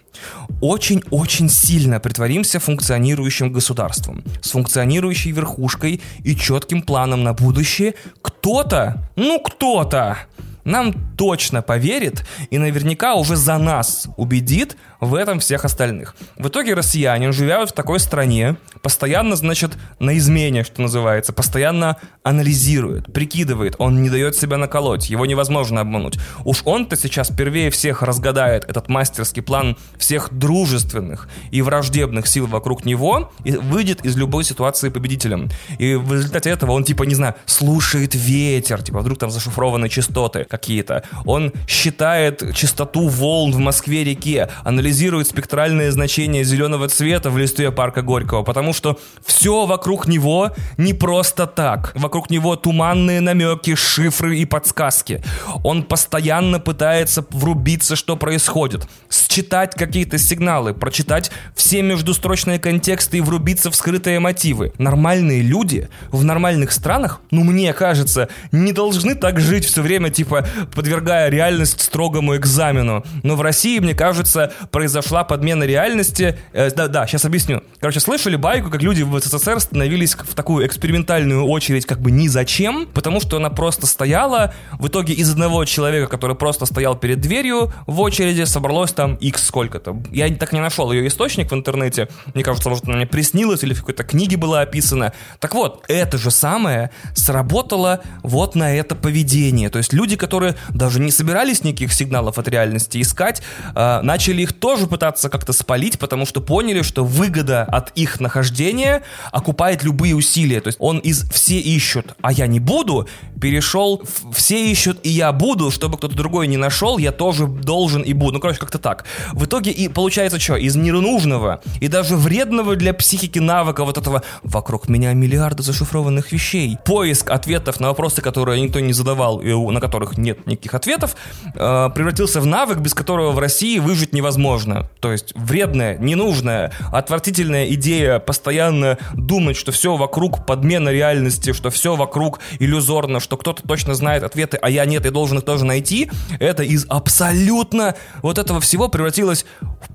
очень-очень 0.62 1.50
сильно 1.50 2.00
притворимся 2.00 2.60
функционирующим 2.60 3.52
государством, 3.52 4.24
с 4.42 4.52
функционирующей 4.52 5.32
верхушкой 5.32 6.02
и 6.24 6.36
четким 6.36 6.82
планом 6.82 7.24
на 7.24 7.34
будущее, 7.34 7.96
кто-то, 8.22 9.10
ну 9.16 9.40
кто-то, 9.40 10.18
нам 10.65 10.93
точно 11.17 11.62
поверит 11.62 12.25
и 12.50 12.58
наверняка 12.58 13.15
уже 13.15 13.36
за 13.36 13.58
нас 13.58 14.08
убедит 14.17 14.77
в 15.00 15.15
этом 15.15 15.39
всех 15.39 15.65
остальных. 15.65 16.15
В 16.38 16.48
итоге 16.48 16.74
россияне 16.74 17.32
живя 17.32 17.65
в 17.65 17.72
такой 17.72 18.00
стране, 18.00 18.55
постоянно, 18.82 19.36
значит, 19.36 19.72
на 20.00 20.17
измене, 20.17 20.63
что 20.63 20.82
называется, 20.82 21.34
постоянно 21.34 21.98
анализирует, 22.24 23.12
прикидывает, 23.12 23.75
он 23.79 24.01
не 24.01 24.10
дает 24.10 24.36
себя 24.36 24.58
наколоть, 24.58 25.10
его 25.10 25.25
невозможно 25.25 25.82
обмануть. 25.82 26.17
Уж 26.46 26.62
он-то 26.65 26.96
сейчас 26.96 27.29
впервые 27.29 27.70
всех 27.70 28.01
разгадает 28.01 28.63
этот 28.65 28.88
мастерский 28.88 29.41
план 29.41 29.77
всех 29.98 30.34
дружественных 30.34 31.27
и 31.51 31.62
враждебных 31.62 32.27
сил 32.27 32.48
вокруг 32.48 32.86
него 32.86 33.32
и 33.43 33.51
выйдет 33.51 34.05
из 34.05 34.15
любой 34.15 34.43
ситуации 34.43 34.89
победителем. 34.89 35.50
И 35.79 35.96
в 35.96 36.13
результате 36.13 36.50
этого 36.50 36.72
он, 36.72 36.84
типа, 36.84 37.03
не 37.03 37.15
знаю, 37.15 37.36
слушает 37.46 38.15
ветер, 38.15 38.82
типа, 38.82 39.01
вдруг 39.01 39.20
там 39.20 39.32
зашифрованы 39.32 39.89
частоты 39.89 40.46
какие-то. 40.53 41.01
Он 41.25 41.51
считает 41.67 42.53
частоту 42.53 43.07
волн 43.07 43.51
в 43.53 43.57
Москве-реке, 43.57 44.50
анализирует 44.63 45.27
спектральные 45.27 45.91
значения 45.91 46.43
зеленого 46.43 46.88
цвета 46.89 47.31
в 47.31 47.39
листве 47.39 47.72
парка 47.72 48.03
Горького, 48.03 48.43
потому 48.43 48.72
что 48.72 49.00
все 49.25 49.65
вокруг 49.65 50.07
него 50.07 50.51
не 50.77 50.93
просто 50.93 51.48
так. 51.48 51.91
Вокруг 51.95 52.29
него 52.29 52.55
туманные 52.55 53.19
намеки, 53.19 53.74
шифры 53.74 54.38
и 54.38 54.45
подсказки. 54.45 55.24
Он 55.63 55.81
постоянно 55.81 56.60
пытается 56.60 57.25
врубиться, 57.31 57.95
что 57.95 58.15
происходит, 58.15 58.88
считать 59.10 59.74
какие-то 59.74 60.19
сигналы, 60.19 60.75
прочитать 60.75 61.31
все 61.55 61.81
междустрочные 61.81 62.60
контексты 62.60 63.17
и 63.17 63.22
врубиться 63.22 63.72
в 63.72 63.75
скрытые 63.75 64.19
мотивы. 64.19 64.72
Нормальные 64.77 65.41
люди 65.41 65.89
в 66.12 66.24
нормальных 66.24 66.72
странах, 66.72 67.22
ну 67.31 67.43
мне 67.43 67.74
кажется, 67.74 68.29
не 68.51 68.72
должны 68.72 69.15
так 69.15 69.39
жить 69.39 69.65
все 69.65 69.81
время, 69.81 70.12
типа, 70.12 70.42
подвергая 70.73 71.29
реальность 71.29 71.81
строгому 71.81 72.35
экзамену. 72.35 73.05
Но 73.21 73.35
в 73.35 73.41
России, 73.41 73.79
мне 73.79 73.93
кажется, 73.93 74.51
произошла 74.71 75.23
подмена 75.23 75.63
реальности. 75.63 76.38
Э, 76.53 76.71
да, 76.71 76.88
да, 76.88 77.05
сейчас 77.07 77.25
объясню. 77.25 77.62
Короче, 77.79 78.00
слышали 78.00 78.35
байку, 78.35 78.69
как 78.69 78.81
люди 78.81 79.03
в 79.03 79.19
СССР 79.19 79.59
становились 79.59 80.15
в 80.15 80.33
такую 80.33 80.65
экспериментальную 80.65 81.45
очередь 81.45 81.85
как 81.85 82.01
бы 82.01 82.12
ни 82.12 82.27
зачем, 82.27 82.88
потому 82.93 83.19
что 83.19 83.38
она 83.38 83.50
просто 83.50 83.85
стояла. 83.85 84.53
В 84.79 84.88
итоге 84.88 85.13
из 85.13 85.29
одного 85.31 85.65
человека, 85.65 86.07
который 86.07 86.35
просто 86.35 86.65
стоял 86.65 86.95
перед 86.95 87.21
дверью 87.21 87.71
в 87.85 88.00
очереди, 88.01 88.43
собралось 88.43 88.91
там 88.91 89.15
x 89.15 89.43
сколько-то. 89.45 90.01
Я 90.12 90.33
так 90.35 90.53
не 90.53 90.59
нашел 90.59 90.91
ее 90.91 91.07
источник 91.07 91.51
в 91.51 91.53
интернете. 91.53 92.07
Мне 92.33 92.43
кажется, 92.43 92.69
может, 92.69 92.85
она 92.85 93.03
мне 93.03 93.07
приснилась 93.07 93.63
или 93.63 93.73
в 93.73 93.79
какой-то 93.79 94.03
книге 94.03 94.38
была 94.38 94.62
описана. 94.62 95.13
Так 95.39 95.53
вот, 95.53 95.83
это 95.88 96.17
же 96.17 96.31
самое 96.31 96.89
сработало 97.13 98.01
вот 98.21 98.55
на 98.55 98.73
это 98.75 98.95
поведение. 98.95 99.69
То 99.69 99.77
есть 99.77 99.93
люди, 99.93 100.15
которые 100.15 100.33
которые 100.34 100.56
даже 100.74 101.00
не 101.00 101.12
собирались 101.12 101.63
никаких 101.63 101.94
сигналов 101.94 102.40
от 102.40 102.48
реальности 102.48 103.00
искать, 103.00 103.44
э, 103.75 104.02
начали 104.02 104.42
их 104.42 104.54
тоже 104.54 104.88
пытаться 104.88 105.30
как-то 105.30 105.54
спалить, 105.54 106.00
потому 106.00 106.25
что 106.25 106.42
поняли, 106.42 106.82
что 106.82 107.06
выгода 107.06 107.62
от 107.62 107.92
их 107.96 108.20
нахождения 108.20 109.04
окупает 109.32 109.84
любые 109.84 110.16
усилия. 110.16 110.60
То 110.60 110.70
есть 110.70 110.80
он 110.82 110.98
из 110.98 111.30
«все 111.30 111.60
ищут, 111.60 112.16
а 112.22 112.32
я 112.32 112.48
не 112.48 112.60
буду» 112.60 113.08
перешел 113.40 114.02
в 114.04 114.34
«все 114.34 114.72
ищут, 114.72 115.00
и 115.04 115.10
я 115.10 115.32
буду», 115.32 115.70
чтобы 115.70 115.98
кто-то 115.98 116.16
другой 116.16 116.48
не 116.48 116.58
нашел, 116.58 116.98
я 116.98 117.12
тоже 117.12 117.46
должен 117.46 118.02
и 118.02 118.13
буду. 118.13 118.34
Ну, 118.34 118.40
короче, 118.40 118.60
как-то 118.60 118.80
так. 118.80 119.06
В 119.34 119.46
итоге 119.46 119.70
и 119.70 119.88
получается 119.88 120.40
что? 120.40 120.56
Из 120.56 120.75
ненужного 120.75 121.62
и 121.80 121.88
даже 121.90 122.16
вредного 122.16 122.75
для 122.75 122.94
психики 122.94 123.38
навыка 123.38 123.84
вот 123.86 124.00
этого 124.00 124.24
«вокруг 124.42 124.90
меня 124.90 125.13
миллиарды 125.13 125.62
зашифрованных 125.62 126.32
вещей». 126.32 126.78
Поиск 126.86 127.30
ответов 127.30 127.80
на 127.80 127.90
вопросы, 127.90 128.22
которые 128.22 128.62
никто 128.62 128.80
не 128.80 128.94
задавал, 128.94 129.40
и 129.40 129.54
на 129.54 129.80
которых 129.80 130.18
нет 130.24 130.48
никаких 130.48 130.74
ответов, 130.74 131.15
э, 131.46 131.89
превратился 131.94 132.42
в 132.42 132.46
навык, 132.46 132.80
без 132.80 132.94
которого 132.94 133.32
в 133.32 133.39
России 133.39 133.80
выжить 133.80 134.13
невозможно. 134.13 134.89
То 135.00 135.12
есть 135.12 135.34
вредная, 135.36 135.98
ненужная, 135.98 136.72
отвратительная 136.92 137.68
идея 137.74 138.20
постоянно 138.20 138.98
думать, 139.13 139.58
что 139.58 139.72
все 139.72 139.96
вокруг 139.96 140.46
подмена 140.46 140.89
реальности, 140.89 141.53
что 141.53 141.70
все 141.70 141.96
вокруг 141.96 142.39
иллюзорно, 142.60 143.20
что 143.20 143.38
кто-то 143.38 143.62
точно 143.63 143.94
знает 143.94 144.24
ответы, 144.24 144.58
а 144.58 144.70
я 144.70 144.86
нет, 144.86 145.06
и 145.06 145.10
должен 145.10 145.38
их 145.38 145.46
тоже 145.46 145.65
найти, 145.65 146.10
это 146.39 146.63
из 146.63 146.86
абсолютно 146.89 147.96
вот 148.22 148.38
этого 148.38 148.60
всего 148.60 148.88
превратилось 148.88 149.46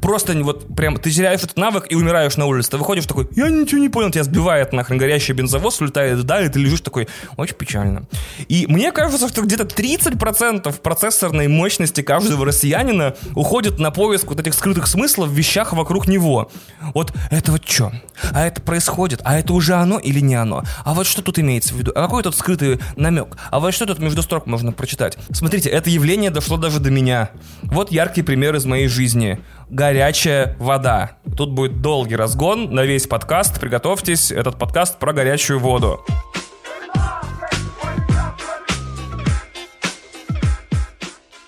просто 0.00 0.34
вот 0.42 0.74
прям 0.74 0.96
ты 0.96 1.10
теряешь 1.10 1.42
этот 1.42 1.56
навык 1.56 1.86
и 1.88 1.94
умираешь 1.94 2.36
на 2.36 2.46
улице. 2.46 2.70
Ты 2.70 2.76
выходишь 2.78 3.06
такой, 3.06 3.28
я 3.36 3.48
ничего 3.48 3.80
не 3.80 3.88
понял, 3.88 4.10
тебя 4.10 4.24
сбивает 4.24 4.72
нахрен 4.72 4.98
горящий 4.98 5.32
бензовоз, 5.32 5.80
улетает, 5.80 6.22
да, 6.24 6.42
и 6.42 6.48
ты 6.48 6.58
лежишь 6.58 6.80
такой, 6.80 7.08
очень 7.36 7.54
печально. 7.54 8.06
И 8.48 8.66
мне 8.68 8.92
кажется, 8.92 9.28
что 9.28 9.42
где-то 9.42 9.64
30 9.64 9.98
10% 9.98 10.80
процессорной 10.80 11.48
мощности 11.48 12.02
каждого 12.02 12.46
россиянина 12.46 13.14
уходит 13.34 13.78
на 13.78 13.90
поиск 13.90 14.28
вот 14.28 14.40
этих 14.40 14.54
скрытых 14.54 14.86
смыслов 14.86 15.30
в 15.30 15.32
вещах 15.32 15.72
вокруг 15.72 16.08
него. 16.08 16.50
Вот 16.94 17.12
это 17.30 17.52
вот 17.52 17.68
что? 17.68 17.92
А 18.32 18.46
это 18.46 18.60
происходит? 18.60 19.20
А 19.24 19.38
это 19.38 19.52
уже 19.52 19.74
оно 19.74 19.98
или 19.98 20.20
не 20.20 20.34
оно? 20.34 20.64
А 20.84 20.94
вот 20.94 21.06
что 21.06 21.22
тут 21.22 21.38
имеется 21.38 21.74
в 21.74 21.78
виду? 21.78 21.92
А 21.94 22.02
какой 22.02 22.22
тут 22.22 22.36
скрытый 22.36 22.80
намек? 22.96 23.36
А 23.50 23.60
вот 23.60 23.74
что 23.74 23.86
тут 23.86 23.98
между 23.98 24.22
строк 24.22 24.46
можно 24.46 24.72
прочитать? 24.72 25.18
Смотрите, 25.30 25.68
это 25.68 25.90
явление 25.90 26.30
дошло 26.30 26.56
даже 26.56 26.80
до 26.80 26.90
меня. 26.90 27.30
Вот 27.62 27.92
яркий 27.92 28.22
пример 28.22 28.54
из 28.56 28.64
моей 28.64 28.88
жизни. 28.88 29.40
Горячая 29.70 30.56
вода. 30.58 31.18
Тут 31.36 31.50
будет 31.50 31.82
долгий 31.82 32.16
разгон 32.16 32.74
на 32.74 32.84
весь 32.84 33.06
подкаст. 33.06 33.60
Приготовьтесь, 33.60 34.32
этот 34.32 34.58
подкаст 34.58 34.98
про 34.98 35.12
горячую 35.12 35.58
воду. 35.58 36.00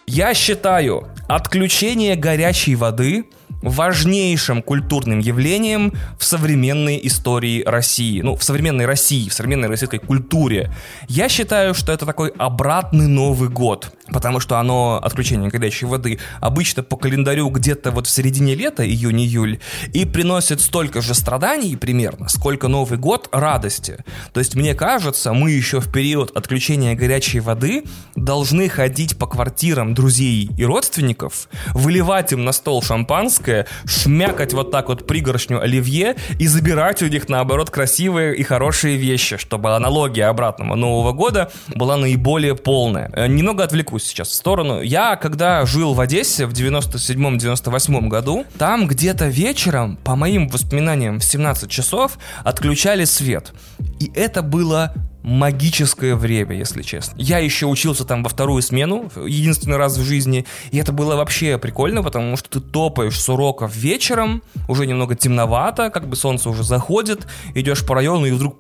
Я 0.07 0.35
считаю, 0.35 1.09
отключение 1.29 2.15
горячей 2.15 2.75
воды 2.75 3.25
важнейшим 3.63 4.63
культурным 4.63 5.19
явлением 5.19 5.93
в 6.19 6.25
современной 6.25 7.01
истории 7.03 7.63
России. 7.65 8.21
Ну, 8.21 8.37
в 8.37 8.45
современной 8.45 8.87
России, 8.87 9.29
в 9.29 9.35
современной 9.35 9.69
российской 9.69 9.99
культуре. 9.99 10.73
Я 11.09 11.29
считаю, 11.29 11.75
что 11.75 11.93
это 11.93 12.07
такой 12.07 12.31
обратный 12.31 13.07
Новый 13.07 13.49
год. 13.49 13.93
Потому 14.13 14.41
что 14.41 14.59
оно, 14.59 15.01
отключение 15.03 15.51
горячей 15.51 15.87
воды, 15.87 16.19
обычно 16.41 16.83
по 16.83 16.97
календарю 16.97 17.49
где-то 17.49 17.93
вот 17.93 18.07
в 18.07 18.11
середине 18.11 18.55
лета, 18.55 18.85
июнь-июль, 18.85 19.61
и 19.93 20.05
приносит 20.05 20.61
столько 20.61 21.01
же 21.01 21.15
страданий 21.15 21.77
примерно, 21.77 22.29
сколько 22.29 22.67
Новый 22.69 22.99
год 22.99 23.29
радости. 23.31 24.05
То 24.33 24.41
есть, 24.41 24.57
мне 24.57 24.75
кажется, 24.75 25.33
мы 25.33 25.53
еще 25.53 25.81
в 25.81 25.93
период 25.93 26.37
отключения 26.37 26.97
горячей 26.97 27.41
воды 27.41 27.85
должны 28.17 28.69
ходить 28.69 29.17
по 29.17 29.27
квартирам 29.27 29.95
друзей 29.95 30.51
и 30.57 30.65
родственников, 30.65 31.49
выливать 31.69 32.33
им 32.33 32.45
на 32.45 32.53
стол 32.53 32.83
шампанское, 32.83 33.50
сладкое, 33.51 33.67
шмякать 33.85 34.53
вот 34.53 34.71
так 34.71 34.89
вот 34.89 35.07
пригоршню 35.07 35.61
оливье 35.61 36.17
и 36.39 36.47
забирать 36.47 37.03
у 37.03 37.07
них, 37.07 37.29
наоборот, 37.29 37.71
красивые 37.71 38.37
и 38.37 38.43
хорошие 38.43 38.97
вещи, 38.97 39.37
чтобы 39.37 39.75
аналогия 39.75 40.27
обратного 40.27 40.75
Нового 40.75 41.13
года 41.13 41.51
была 41.75 41.97
наиболее 41.97 42.55
полная. 42.55 43.11
Э, 43.15 43.27
немного 43.27 43.65
отвлекусь 43.65 44.05
сейчас 44.05 44.29
в 44.29 44.35
сторону. 44.35 44.81
Я, 44.81 45.17
когда 45.17 45.67
жил 45.67 45.95
в 45.95 46.01
Одессе 46.01 46.47
в 46.47 46.53
97-98 46.53 48.09
году, 48.09 48.45
там 48.59 48.87
где-то 48.87 49.27
вечером, 49.27 49.97
по 50.05 50.17
моим 50.17 50.49
воспоминаниям, 50.49 51.19
в 51.19 51.25
17 51.25 51.71
часов 51.71 52.19
отключали 52.45 53.05
свет. 53.05 53.53
И 54.01 54.11
это 54.15 54.43
было 54.43 54.95
магическое 55.23 56.15
время, 56.15 56.57
если 56.57 56.83
честно. 56.83 57.15
Я 57.19 57.39
еще 57.39 57.67
учился 57.67 58.05
там 58.05 58.23
во 58.23 58.29
вторую 58.29 58.63
смену, 58.63 59.11
единственный 59.17 59.77
раз 59.77 59.97
в 59.97 60.05
жизни, 60.05 60.47
и 60.71 60.79
это 60.79 60.93
было 60.93 61.17
вообще 61.17 61.59
прикольно, 61.59 62.03
потому 62.03 62.37
что 62.37 62.49
ты 62.49 62.61
топаешь 62.61 63.21
с 63.21 63.29
уроков 63.29 63.75
вечером, 63.77 64.43
уже 64.69 64.87
немного 64.87 65.15
темновато, 65.15 65.91
как 65.91 66.09
бы 66.09 66.17
солнце 66.17 66.49
уже 66.49 66.63
заходит, 66.63 67.27
идешь 67.55 67.85
по 67.85 67.95
району, 67.95 68.27
и 68.27 68.31
вдруг 68.31 68.57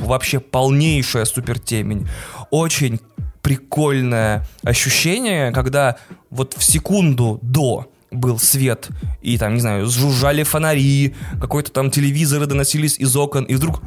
вообще 0.00 0.40
полнейшая 0.40 1.24
супер 1.24 1.58
темень. 1.58 2.08
Очень 2.50 3.00
прикольное 3.42 4.46
ощущение, 4.64 5.52
когда 5.52 5.96
вот 6.30 6.54
в 6.56 6.64
секунду 6.64 7.38
до 7.42 7.86
был 8.16 8.38
свет, 8.38 8.88
и 9.22 9.38
там, 9.38 9.54
не 9.54 9.60
знаю, 9.60 9.86
сжужжали 9.86 10.42
фонари, 10.42 11.14
какой-то 11.40 11.70
там 11.72 11.90
телевизоры 11.90 12.46
доносились 12.46 12.98
из 12.98 13.14
окон, 13.16 13.44
и 13.44 13.54
вдруг 13.54 13.82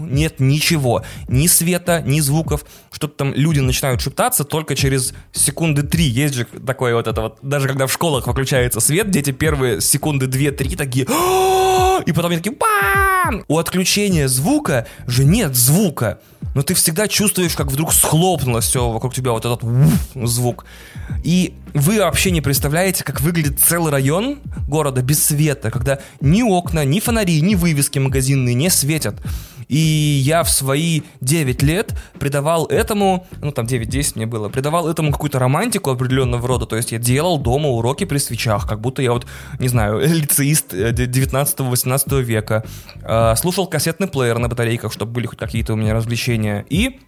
нет 0.00 0.40
ничего, 0.40 1.02
ни 1.28 1.46
света, 1.46 2.02
ни 2.04 2.20
звуков, 2.20 2.64
что-то 2.90 3.14
там 3.14 3.34
люди 3.34 3.60
начинают 3.60 4.00
шептаться 4.00 4.44
только 4.44 4.74
через 4.76 5.14
секунды 5.32 5.82
три. 5.82 6.04
Есть 6.04 6.34
же 6.34 6.44
такое 6.44 6.94
вот 6.94 7.06
это 7.06 7.20
вот, 7.20 7.38
даже 7.42 7.68
когда 7.68 7.86
в 7.86 7.92
школах 7.92 8.26
выключается 8.26 8.80
свет, 8.80 9.10
дети 9.10 9.30
первые 9.30 9.80
секунды 9.80 10.26
две-три 10.26 10.76
такие, 10.76 11.04
и 11.04 12.12
потом 12.12 12.30
они 12.30 12.40
такие, 12.40 12.56
у 13.48 13.58
отключения 13.58 14.28
звука 14.28 14.86
же 15.06 15.24
нет 15.24 15.54
звука, 15.54 16.18
но 16.54 16.62
ты 16.62 16.74
всегда 16.74 17.08
чувствуешь, 17.08 17.54
как 17.54 17.68
вдруг 17.68 17.92
схлопнулось 17.92 18.66
все 18.66 18.88
вокруг 18.90 19.14
тебя, 19.14 19.32
вот 19.32 19.44
этот 19.44 19.62
звук. 20.14 20.66
И 21.24 21.54
вы 21.74 21.98
вообще 21.98 22.30
не 22.30 22.40
представляете, 22.40 23.02
как 23.02 23.20
выглядит 23.20 23.58
целый 23.58 23.90
район 23.90 24.38
города 24.68 25.02
без 25.02 25.22
света, 25.22 25.72
когда 25.72 25.98
ни 26.20 26.42
окна, 26.42 26.84
ни 26.84 27.00
фонари, 27.00 27.40
ни 27.40 27.56
вывески 27.56 27.98
магазинные 27.98 28.54
не 28.54 28.70
светят. 28.70 29.20
И 29.66 29.78
я 29.78 30.44
в 30.44 30.50
свои 30.50 31.02
9 31.20 31.62
лет 31.62 31.94
придавал 32.20 32.66
этому, 32.66 33.26
ну 33.40 33.50
там 33.50 33.66
9-10 33.66 34.12
мне 34.14 34.26
было, 34.26 34.48
придавал 34.48 34.88
этому 34.88 35.10
какую-то 35.10 35.40
романтику 35.40 35.90
определенного 35.90 36.46
рода. 36.46 36.66
То 36.66 36.76
есть 36.76 36.92
я 36.92 36.98
делал 36.98 37.38
дома 37.38 37.68
уроки 37.68 38.04
при 38.04 38.18
свечах, 38.18 38.68
как 38.68 38.80
будто 38.80 39.02
я 39.02 39.12
вот, 39.12 39.26
не 39.58 39.68
знаю, 39.68 39.98
лицеист 40.06 40.74
19-18 40.74 42.04
э, 42.06 42.22
века. 42.22 42.64
А, 43.02 43.34
слушал 43.34 43.66
кассетный 43.66 44.06
плеер 44.06 44.38
на 44.38 44.48
батарейках, 44.48 44.92
чтобы 44.92 45.12
были 45.12 45.26
хоть 45.26 45.38
какие-то 45.38 45.72
у 45.72 45.76
меня 45.76 45.94
развлечения. 45.94 46.64
И 46.68 47.00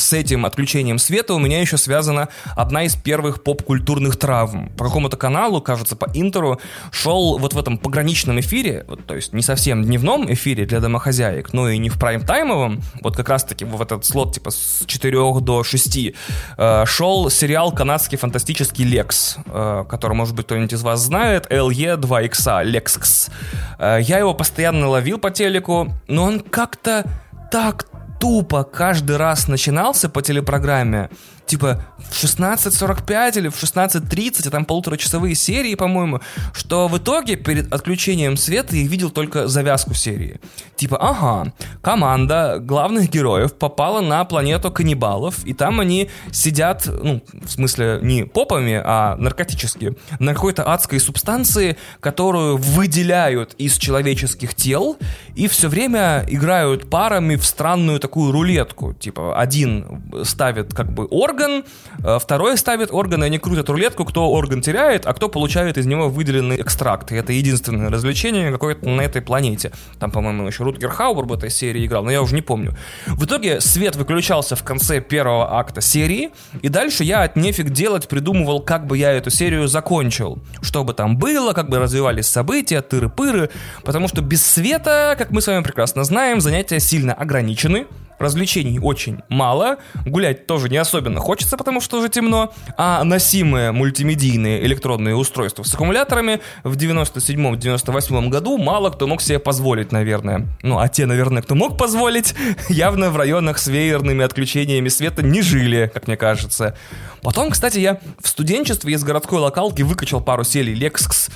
с 0.00 0.12
этим 0.12 0.46
отключением 0.46 0.98
света 0.98 1.34
у 1.34 1.38
меня 1.38 1.60
еще 1.60 1.76
связана 1.76 2.28
одна 2.56 2.84
из 2.84 2.96
первых 2.96 3.42
поп-культурных 3.42 4.16
травм. 4.16 4.70
По 4.76 4.84
какому-то 4.84 5.16
каналу, 5.16 5.60
кажется, 5.60 5.96
по 5.96 6.10
Интеру, 6.14 6.60
шел 6.90 7.38
вот 7.38 7.54
в 7.54 7.58
этом 7.58 7.78
пограничном 7.78 8.40
эфире, 8.40 8.84
вот, 8.88 9.04
то 9.06 9.14
есть 9.14 9.32
не 9.32 9.42
совсем 9.42 9.84
дневном 9.84 10.32
эфире 10.32 10.66
для 10.66 10.80
домохозяек, 10.80 11.52
но 11.52 11.68
и 11.68 11.78
не 11.78 11.88
в 11.88 11.98
прайм-таймовом, 11.98 12.80
вот 13.02 13.16
как 13.16 13.28
раз-таки 13.28 13.64
в 13.64 13.80
этот 13.80 14.04
слот 14.04 14.34
типа 14.34 14.50
с 14.50 14.84
4 14.86 15.40
до 15.40 15.62
6, 15.62 16.14
э, 16.56 16.84
шел 16.86 17.30
сериал 17.30 17.72
канадский 17.72 18.18
фантастический 18.18 18.84
Лекс, 18.84 19.36
э, 19.46 19.84
который, 19.88 20.14
может 20.14 20.34
быть, 20.34 20.46
кто-нибудь 20.46 20.72
из 20.72 20.82
вас 20.82 21.00
знает, 21.00 21.46
LE2X, 21.50 22.64
Lexx. 22.64 23.30
Э, 23.78 23.98
я 24.00 24.18
его 24.18 24.34
постоянно 24.34 24.88
ловил 24.88 25.18
по 25.18 25.30
телеку, 25.30 25.92
но 26.08 26.24
он 26.24 26.40
как-то 26.40 27.04
так 27.50 27.89
тупо 28.20 28.62
каждый 28.62 29.16
раз 29.16 29.48
начинался 29.48 30.08
по 30.08 30.22
телепрограмме, 30.22 31.10
типа 31.50 31.82
в 31.98 32.12
16.45 32.12 33.38
или 33.38 33.48
в 33.48 33.56
16.30, 33.56 34.46
а 34.46 34.50
там 34.50 34.64
полуторачасовые 34.64 35.34
серии, 35.34 35.74
по-моему, 35.74 36.20
что 36.52 36.86
в 36.86 36.96
итоге 36.96 37.34
перед 37.34 37.72
отключением 37.72 38.36
света 38.36 38.76
я 38.76 38.86
видел 38.86 39.10
только 39.10 39.48
завязку 39.48 39.94
серии. 39.94 40.40
Типа, 40.76 40.96
ага, 40.96 41.52
команда 41.82 42.58
главных 42.60 43.10
героев 43.10 43.54
попала 43.54 44.00
на 44.00 44.24
планету 44.24 44.70
каннибалов, 44.70 45.44
и 45.44 45.52
там 45.52 45.80
они 45.80 46.08
сидят, 46.30 46.86
ну, 46.86 47.20
в 47.32 47.50
смысле, 47.50 47.98
не 48.00 48.24
попами, 48.24 48.80
а 48.82 49.16
наркотически, 49.16 49.96
на 50.20 50.34
какой-то 50.34 50.72
адской 50.72 51.00
субстанции, 51.00 51.76
которую 51.98 52.58
выделяют 52.58 53.54
из 53.54 53.76
человеческих 53.76 54.54
тел, 54.54 54.96
и 55.34 55.48
все 55.48 55.68
время 55.68 56.24
играют 56.28 56.88
парами 56.88 57.34
в 57.34 57.44
странную 57.44 57.98
такую 57.98 58.30
рулетку. 58.30 58.94
Типа, 58.94 59.40
один 59.40 60.02
ставит 60.22 60.72
как 60.72 60.92
бы 60.92 61.06
орган, 61.06 61.39
орган, 61.40 61.64
э, 62.02 62.18
второй 62.18 62.56
ставит 62.56 62.90
орган, 62.92 63.22
и 63.22 63.26
они 63.26 63.38
крутят 63.38 63.68
рулетку, 63.68 64.04
кто 64.04 64.28
орган 64.30 64.60
теряет, 64.60 65.06
а 65.06 65.12
кто 65.12 65.28
получает 65.28 65.78
из 65.78 65.86
него 65.86 66.08
выделенный 66.08 66.60
экстракт. 66.60 67.12
И 67.12 67.16
это 67.16 67.32
единственное 67.32 67.90
развлечение 67.90 68.52
какое-то 68.52 68.88
на 68.88 69.02
этой 69.02 69.22
планете. 69.22 69.72
Там, 69.98 70.10
по-моему, 70.10 70.46
еще 70.46 70.64
Рутгер 70.64 70.90
Хауэр 70.90 71.26
в 71.26 71.32
этой 71.32 71.50
серии 71.50 71.86
играл, 71.86 72.04
но 72.04 72.10
я 72.10 72.22
уже 72.22 72.34
не 72.34 72.42
помню. 72.42 72.76
В 73.06 73.24
итоге 73.24 73.60
свет 73.60 73.96
выключался 73.96 74.56
в 74.56 74.62
конце 74.62 75.00
первого 75.00 75.58
акта 75.58 75.80
серии, 75.80 76.30
и 76.62 76.68
дальше 76.68 77.04
я 77.04 77.22
от 77.22 77.36
нефиг 77.36 77.70
делать 77.70 78.08
придумывал, 78.08 78.60
как 78.60 78.86
бы 78.86 78.98
я 78.98 79.12
эту 79.12 79.30
серию 79.30 79.68
закончил. 79.68 80.38
Что 80.62 80.84
бы 80.84 80.94
там 80.94 81.16
было, 81.16 81.52
как 81.52 81.68
бы 81.68 81.78
развивались 81.78 82.26
события, 82.26 82.82
тыры-пыры, 82.82 83.50
потому 83.84 84.08
что 84.08 84.22
без 84.22 84.44
света, 84.44 85.14
как 85.18 85.30
мы 85.30 85.40
с 85.40 85.46
вами 85.46 85.62
прекрасно 85.62 86.04
знаем, 86.04 86.40
занятия 86.40 86.80
сильно 86.80 87.14
ограничены, 87.14 87.86
развлечений 88.20 88.78
очень 88.78 89.20
мало, 89.28 89.78
гулять 90.04 90.46
тоже 90.46 90.68
не 90.68 90.76
особенно 90.76 91.20
хочется, 91.20 91.56
потому 91.56 91.80
что 91.80 91.98
уже 91.98 92.08
темно, 92.08 92.52
а 92.76 93.02
носимые 93.02 93.72
мультимедийные 93.72 94.64
электронные 94.66 95.16
устройства 95.16 95.62
с 95.62 95.74
аккумуляторами 95.74 96.40
в 96.62 96.76
97-98 96.76 98.28
году 98.28 98.58
мало 98.58 98.90
кто 98.90 99.06
мог 99.06 99.22
себе 99.22 99.38
позволить, 99.38 99.90
наверное. 99.92 100.46
Ну, 100.62 100.78
а 100.78 100.88
те, 100.88 101.06
наверное, 101.06 101.42
кто 101.42 101.54
мог 101.54 101.78
позволить, 101.78 102.34
явно 102.68 103.10
в 103.10 103.16
районах 103.16 103.58
с 103.58 103.66
веерными 103.66 104.24
отключениями 104.24 104.88
света 104.88 105.22
не 105.22 105.42
жили, 105.42 105.90
как 105.92 106.06
мне 106.06 106.16
кажется. 106.16 106.76
Потом, 107.22 107.50
кстати, 107.50 107.78
я 107.78 107.98
в 108.22 108.28
студенчестве 108.28 108.94
из 108.94 109.04
городской 109.04 109.38
локалки 109.38 109.82
выкачал 109.82 110.20
пару 110.20 110.44
серий 110.44 110.74
Lexx, 110.74 111.30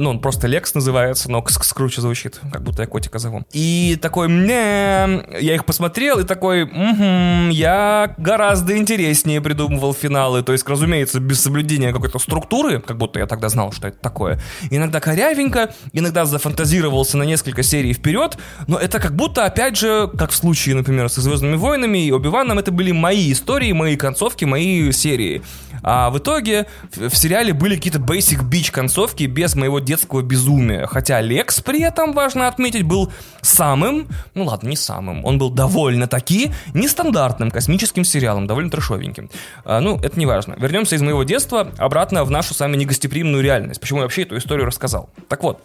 ну, 0.00 0.10
он 0.10 0.20
просто 0.20 0.48
Lex 0.48 0.70
называется, 0.74 1.30
но 1.30 1.42
кс 1.42 1.72
круче 1.72 2.00
звучит, 2.00 2.40
как 2.52 2.62
будто 2.62 2.82
я 2.82 2.88
котика 2.88 3.18
зову. 3.18 3.44
И 3.52 3.98
такой, 4.00 4.28
мне, 4.28 5.24
я 5.40 5.54
их 5.54 5.64
посмотрел 5.64 6.18
и 6.18 6.24
такой, 6.26 6.64
угу, 6.64 7.50
я 7.50 8.14
гораздо 8.18 8.76
интереснее 8.76 9.40
придумывал 9.40 9.94
финалы, 9.94 10.42
то 10.42 10.52
есть, 10.52 10.68
разумеется, 10.68 11.20
без 11.20 11.40
соблюдения 11.40 11.92
какой-то 11.92 12.18
структуры, 12.18 12.80
как 12.80 12.98
будто 12.98 13.18
я 13.18 13.26
тогда 13.26 13.48
знал, 13.48 13.72
что 13.72 13.88
это 13.88 13.98
такое. 13.98 14.40
Иногда 14.70 15.00
корявенько, 15.00 15.74
иногда 15.92 16.24
зафантазировался 16.24 17.16
на 17.16 17.22
несколько 17.22 17.62
серий 17.62 17.92
вперед, 17.92 18.36
но 18.66 18.78
это 18.78 18.98
как 18.98 19.14
будто, 19.14 19.44
опять 19.44 19.76
же, 19.76 20.10
как 20.18 20.30
в 20.30 20.36
случае, 20.36 20.74
например, 20.74 21.08
со 21.08 21.20
Звездными 21.20 21.56
войнами 21.56 21.98
и 22.06 22.12
Оби-Ваном, 22.12 22.58
это 22.58 22.70
были 22.70 22.92
мои 22.92 23.32
истории, 23.32 23.72
мои 23.72 23.96
концовки, 23.96 24.44
мои 24.44 24.92
серии. 24.92 25.42
А 25.88 26.10
в 26.10 26.18
итоге 26.18 26.66
в, 26.96 27.14
сериале 27.14 27.52
были 27.52 27.76
какие-то 27.76 28.00
basic 28.00 28.42
bitch 28.42 28.72
концовки 28.72 29.22
без 29.22 29.54
моего 29.54 29.78
детского 29.78 30.20
безумия. 30.20 30.86
Хотя 30.86 31.20
Лекс 31.20 31.60
при 31.60 31.80
этом, 31.82 32.12
важно 32.12 32.48
отметить, 32.48 32.82
был 32.82 33.12
самым, 33.40 34.08
ну 34.34 34.44
ладно, 34.44 34.68
не 34.68 34.76
самым, 34.76 35.24
он 35.24 35.38
был 35.38 35.48
довольно-таки 35.48 36.50
нестандартным 36.74 37.52
космическим 37.52 38.02
сериалом, 38.02 38.48
довольно 38.48 38.68
трешовеньким. 38.68 39.30
А, 39.64 39.78
ну, 39.80 40.00
это 40.02 40.18
не 40.18 40.26
важно. 40.26 40.56
Вернемся 40.58 40.96
из 40.96 41.02
моего 41.02 41.22
детства 41.22 41.70
обратно 41.78 42.24
в 42.24 42.32
нашу 42.32 42.52
самую 42.52 42.78
негостеприимную 42.78 43.44
реальность. 43.44 43.80
Почему 43.80 44.00
я 44.00 44.06
вообще 44.06 44.22
эту 44.22 44.36
историю 44.38 44.66
рассказал? 44.66 45.08
Так 45.28 45.44
вот, 45.44 45.62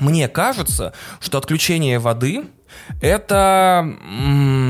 мне 0.00 0.26
кажется, 0.26 0.92
что 1.20 1.38
отключение 1.38 2.00
воды 2.00 2.46
это 3.00 3.82
м- 3.84 4.61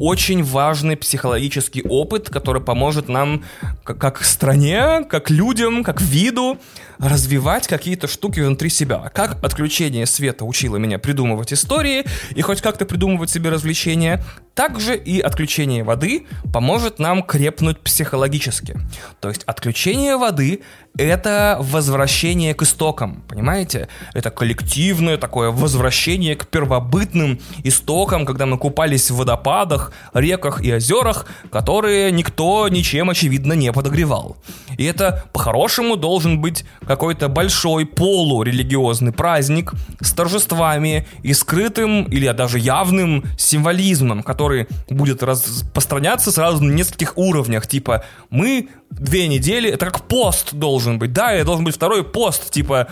очень 0.00 0.42
важный 0.42 0.96
психологический 0.96 1.82
опыт, 1.82 2.30
который 2.30 2.62
поможет 2.62 3.08
нам 3.10 3.44
как, 3.84 4.24
стране, 4.24 5.04
как 5.08 5.28
людям, 5.28 5.84
как 5.84 6.00
виду 6.00 6.58
развивать 6.98 7.66
какие-то 7.66 8.08
штуки 8.08 8.40
внутри 8.40 8.70
себя. 8.70 9.10
Как 9.14 9.42
отключение 9.44 10.06
света 10.06 10.46
учило 10.46 10.78
меня 10.78 10.98
придумывать 10.98 11.52
истории 11.52 12.04
и 12.34 12.40
хоть 12.40 12.62
как-то 12.62 12.86
придумывать 12.86 13.28
себе 13.28 13.50
развлечения, 13.50 14.24
также 14.54 14.96
и 14.96 15.20
отключение 15.20 15.84
воды 15.84 16.26
поможет 16.52 16.98
нам 16.98 17.22
крепнуть 17.22 17.80
психологически. 17.80 18.76
То 19.20 19.28
есть 19.28 19.42
отключение 19.44 20.16
воды— 20.16 20.60
это 20.98 21.56
возвращение 21.60 22.54
к 22.54 22.62
истокам, 22.62 23.22
понимаете? 23.28 23.88
Это 24.12 24.30
коллективное 24.30 25.16
такое 25.16 25.50
возвращение 25.50 26.36
к 26.36 26.46
первобытным 26.46 27.38
истокам, 27.64 28.26
когда 28.26 28.44
мы 28.44 28.58
купались 28.58 29.10
в 29.10 29.16
водопадах, 29.16 29.89
реках 30.14 30.62
и 30.62 30.74
озерах, 30.74 31.26
которые 31.50 32.10
никто 32.10 32.68
ничем, 32.68 33.10
очевидно, 33.10 33.54
не 33.54 33.72
подогревал. 33.72 34.36
И 34.76 34.84
это, 34.84 35.24
по-хорошему, 35.32 35.96
должен 35.96 36.40
быть 36.40 36.64
какой-то 36.86 37.28
большой 37.28 37.86
полурелигиозный 37.86 39.12
праздник 39.12 39.72
с 40.00 40.12
торжествами 40.12 41.06
и 41.22 41.32
скрытым 41.32 42.04
или 42.04 42.30
даже 42.32 42.58
явным 42.58 43.24
символизмом, 43.38 44.22
который 44.22 44.68
будет 44.88 45.22
распространяться 45.22 46.32
сразу 46.32 46.62
на 46.62 46.72
нескольких 46.72 47.16
уровнях. 47.16 47.66
Типа, 47.66 48.04
мы 48.30 48.68
две 48.90 49.28
недели, 49.28 49.70
это 49.70 49.86
как 49.86 50.02
пост 50.08 50.54
должен 50.54 50.98
быть. 50.98 51.12
Да, 51.12 51.32
это 51.32 51.46
должен 51.46 51.64
быть 51.64 51.76
второй 51.76 52.04
пост, 52.04 52.50
типа, 52.50 52.88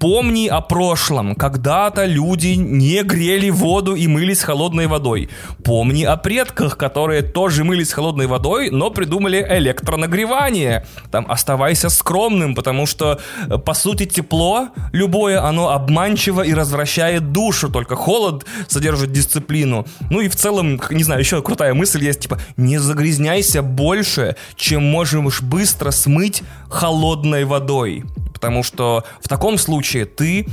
помни 0.00 0.48
о 0.48 0.60
прошлом. 0.60 1.34
Когда-то 1.34 2.04
люди 2.04 2.48
не 2.48 3.02
грели 3.02 3.50
воду 3.50 3.94
и 3.94 4.06
мылись 4.08 4.42
холодной 4.42 4.86
водой. 4.86 5.30
Помни 5.64 6.02
о 6.02 6.16
предках, 6.16 6.76
которые 6.76 7.22
тоже 7.22 7.64
мылись 7.64 7.92
холодной 7.92 8.26
водой, 8.26 8.70
но 8.70 8.90
придумали 8.90 9.46
электронагревание. 9.48 10.86
Там 11.10 11.26
оставайся 11.28 11.88
скромным, 11.88 12.54
потому 12.54 12.86
что, 12.86 13.20
э, 13.48 13.58
по 13.58 13.74
сути, 13.74 14.06
тепло, 14.06 14.68
любое, 14.92 15.42
оно 15.42 15.70
обманчиво 15.70 16.42
и 16.42 16.52
развращает 16.52 17.32
душу, 17.32 17.70
только 17.70 17.94
холод 17.94 18.44
содержит 18.68 19.12
дисциплину. 19.12 19.86
Ну 20.10 20.20
и 20.20 20.28
в 20.28 20.36
целом, 20.36 20.80
не 20.90 21.04
знаю, 21.04 21.20
еще 21.20 21.42
крутая 21.42 21.74
мысль 21.74 22.04
есть, 22.04 22.20
типа, 22.20 22.40
не 22.56 22.78
загрязняйся 22.78 23.62
больше, 23.62 24.36
чем 24.56 24.82
можем 24.82 25.27
уж 25.28 25.42
быстро 25.42 25.90
смыть 25.90 26.42
холодной 26.68 27.44
водой. 27.44 28.04
Потому 28.32 28.62
что 28.62 29.04
в 29.22 29.28
таком 29.28 29.58
случае 29.58 30.04
ты 30.06 30.48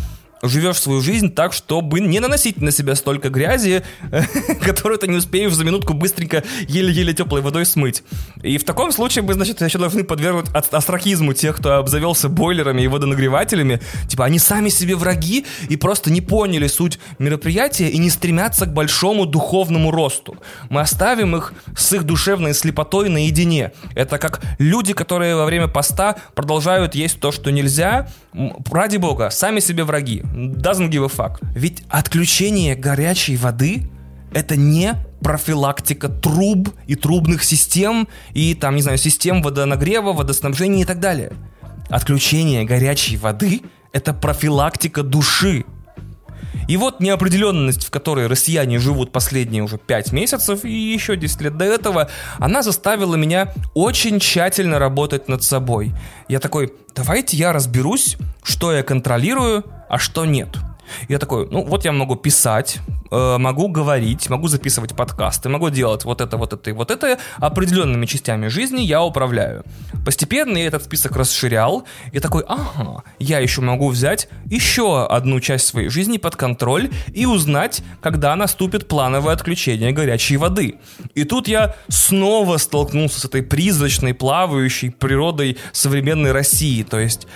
живешь 0.47 0.79
свою 0.79 1.01
жизнь 1.01 1.33
так, 1.33 1.53
чтобы 1.53 1.99
не 1.99 2.19
наносить 2.19 2.61
на 2.61 2.71
себя 2.71 2.95
столько 2.95 3.29
грязи, 3.29 3.83
которую 4.61 4.99
ты 4.99 5.07
не 5.07 5.17
успеешь 5.17 5.53
за 5.53 5.63
минутку 5.63 5.93
быстренько 5.93 6.43
еле-еле 6.67 7.13
теплой 7.13 7.41
водой 7.41 7.65
смыть. 7.65 8.03
И 8.41 8.57
в 8.57 8.63
таком 8.63 8.91
случае 8.91 9.23
мы, 9.23 9.33
значит, 9.33 9.61
еще 9.61 9.77
должны 9.77 10.03
подвергнуть 10.03 10.47
астрахизму 10.53 11.33
тех, 11.33 11.57
кто 11.57 11.75
обзавелся 11.75 12.29
бойлерами 12.29 12.81
и 12.83 12.87
водонагревателями. 12.87 13.81
Типа 14.07 14.25
они 14.25 14.39
сами 14.39 14.69
себе 14.69 14.95
враги 14.95 15.45
и 15.69 15.77
просто 15.77 16.11
не 16.11 16.21
поняли 16.21 16.67
суть 16.67 16.99
мероприятия 17.19 17.89
и 17.89 17.97
не 17.97 18.09
стремятся 18.09 18.65
к 18.65 18.73
большому 18.73 19.25
духовному 19.25 19.91
росту. 19.91 20.37
Мы 20.69 20.81
оставим 20.81 21.35
их 21.35 21.53
с 21.75 21.93
их 21.93 22.03
душевной 22.03 22.53
слепотой 22.53 23.09
наедине. 23.09 23.71
Это 23.95 24.17
как 24.17 24.41
люди, 24.59 24.93
которые 24.93 25.35
во 25.35 25.45
время 25.45 25.67
поста 25.67 26.15
продолжают 26.33 26.95
есть 26.95 27.19
то, 27.19 27.31
что 27.31 27.51
нельзя. 27.51 28.07
Ради 28.69 28.97
бога, 28.97 29.29
сами 29.29 29.59
себе 29.59 29.83
враги 29.83 30.23
doesn't 30.35 30.89
give 30.89 31.03
a 31.03 31.07
fuck. 31.07 31.39
Ведь 31.55 31.83
отключение 31.89 32.75
горячей 32.75 33.37
воды 33.37 33.89
это 34.33 34.55
не 34.55 34.95
профилактика 35.21 36.09
труб 36.09 36.69
и 36.87 36.95
трубных 36.95 37.43
систем 37.43 38.07
и 38.33 38.53
там, 38.53 38.75
не 38.75 38.81
знаю, 38.81 38.97
систем 38.97 39.41
водонагрева, 39.41 40.13
водоснабжения 40.13 40.83
и 40.83 40.85
так 40.85 40.99
далее. 40.99 41.31
Отключение 41.89 42.65
горячей 42.65 43.17
воды– 43.17 43.61
это 43.93 44.13
профилактика 44.13 45.03
души. 45.03 45.65
И 46.67 46.77
вот 46.77 46.99
неопределенность, 46.99 47.85
в 47.85 47.91
которой 47.91 48.27
россияне 48.27 48.79
живут 48.79 49.11
последние 49.11 49.63
уже 49.63 49.77
5 49.77 50.11
месяцев 50.11 50.65
и 50.65 50.71
еще 50.71 51.15
10 51.15 51.41
лет 51.41 51.57
до 51.57 51.65
этого, 51.65 52.09
она 52.39 52.63
заставила 52.63 53.15
меня 53.15 53.53
очень 53.73 54.19
тщательно 54.19 54.79
работать 54.79 55.27
над 55.27 55.43
собой. 55.43 55.93
Я 56.27 56.39
такой, 56.39 56.73
давайте 56.95 57.37
я 57.37 57.53
разберусь, 57.53 58.17
что 58.43 58.73
я 58.73 58.83
контролирую, 58.83 59.63
а 59.89 59.97
что 59.97 60.25
нет. 60.25 60.57
Я 61.07 61.19
такой, 61.19 61.47
ну 61.49 61.63
вот 61.63 61.85
я 61.85 61.91
могу 61.91 62.15
писать, 62.15 62.79
э, 63.11 63.37
могу 63.37 63.67
говорить, 63.67 64.29
могу 64.29 64.47
записывать 64.47 64.95
подкасты, 64.95 65.49
могу 65.49 65.69
делать 65.69 66.05
вот 66.05 66.21
это, 66.21 66.37
вот 66.37 66.53
это 66.53 66.69
и 66.69 66.73
вот 66.73 66.91
это. 66.91 67.17
Определенными 67.37 68.05
частями 68.05 68.47
жизни 68.47 68.81
я 68.81 69.03
управляю. 69.03 69.63
Постепенно 70.05 70.57
я 70.57 70.67
этот 70.67 70.83
список 70.83 71.15
расширял 71.15 71.85
и 72.11 72.19
такой, 72.19 72.43
ага, 72.47 73.03
я 73.19 73.39
еще 73.39 73.61
могу 73.61 73.89
взять 73.89 74.27
еще 74.45 75.05
одну 75.05 75.39
часть 75.39 75.67
своей 75.67 75.89
жизни 75.89 76.17
под 76.17 76.35
контроль 76.35 76.89
и 77.13 77.25
узнать, 77.25 77.81
когда 78.01 78.35
наступит 78.35 78.87
плановое 78.87 79.33
отключение 79.33 79.91
горячей 79.91 80.37
воды. 80.37 80.75
И 81.13 81.23
тут 81.23 81.47
я 81.47 81.75
снова 81.87 82.57
столкнулся 82.57 83.19
с 83.21 83.25
этой 83.25 83.41
призрачной, 83.43 84.13
плавающей 84.13 84.91
природой 84.91 85.57
современной 85.71 86.31
России. 86.31 86.83
То 86.83 86.99
есть 86.99 87.27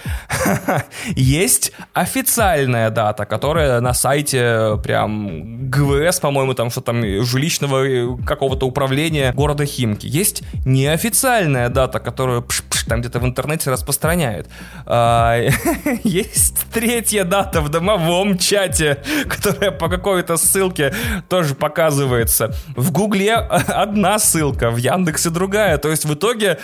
есть 1.15 1.71
официальная 1.93 2.89
дата, 2.89 3.25
которая 3.25 3.81
на 3.81 3.93
сайте 3.93 4.79
прям 4.83 5.58
ГВС, 5.59 6.19
по-моему, 6.19 6.53
там 6.53 6.69
что 6.71 6.81
там 6.81 7.03
жилищного 7.23 7.85
э, 7.85 8.17
какого-то 8.25 8.65
управления 8.65 9.33
города 9.33 9.65
Химки. 9.65 10.07
Есть 10.07 10.43
неофициальная 10.65 11.69
дата, 11.69 11.99
которую 11.99 12.43
пш 12.43 12.63
-пш, 12.69 12.87
там 12.87 13.01
где-то 13.01 13.19
в 13.19 13.25
интернете 13.25 13.71
распространяют. 13.71 14.47
А, 14.85 15.37
есть 16.03 16.65
третья 16.73 17.23
дата 17.23 17.61
в 17.61 17.69
домовом 17.69 18.37
чате, 18.37 19.03
которая 19.27 19.71
по 19.71 19.89
какой-то 19.89 20.37
ссылке 20.37 20.93
тоже 21.27 21.55
показывается. 21.55 22.53
В 22.75 22.91
Гугле 22.91 23.33
одна 23.67 24.17
ссылка, 24.19 24.71
в 24.71 24.77
Яндексе 24.77 25.29
другая. 25.29 25.77
То 25.77 25.89
есть 25.89 26.05
в 26.05 26.13
итоге 26.13 26.57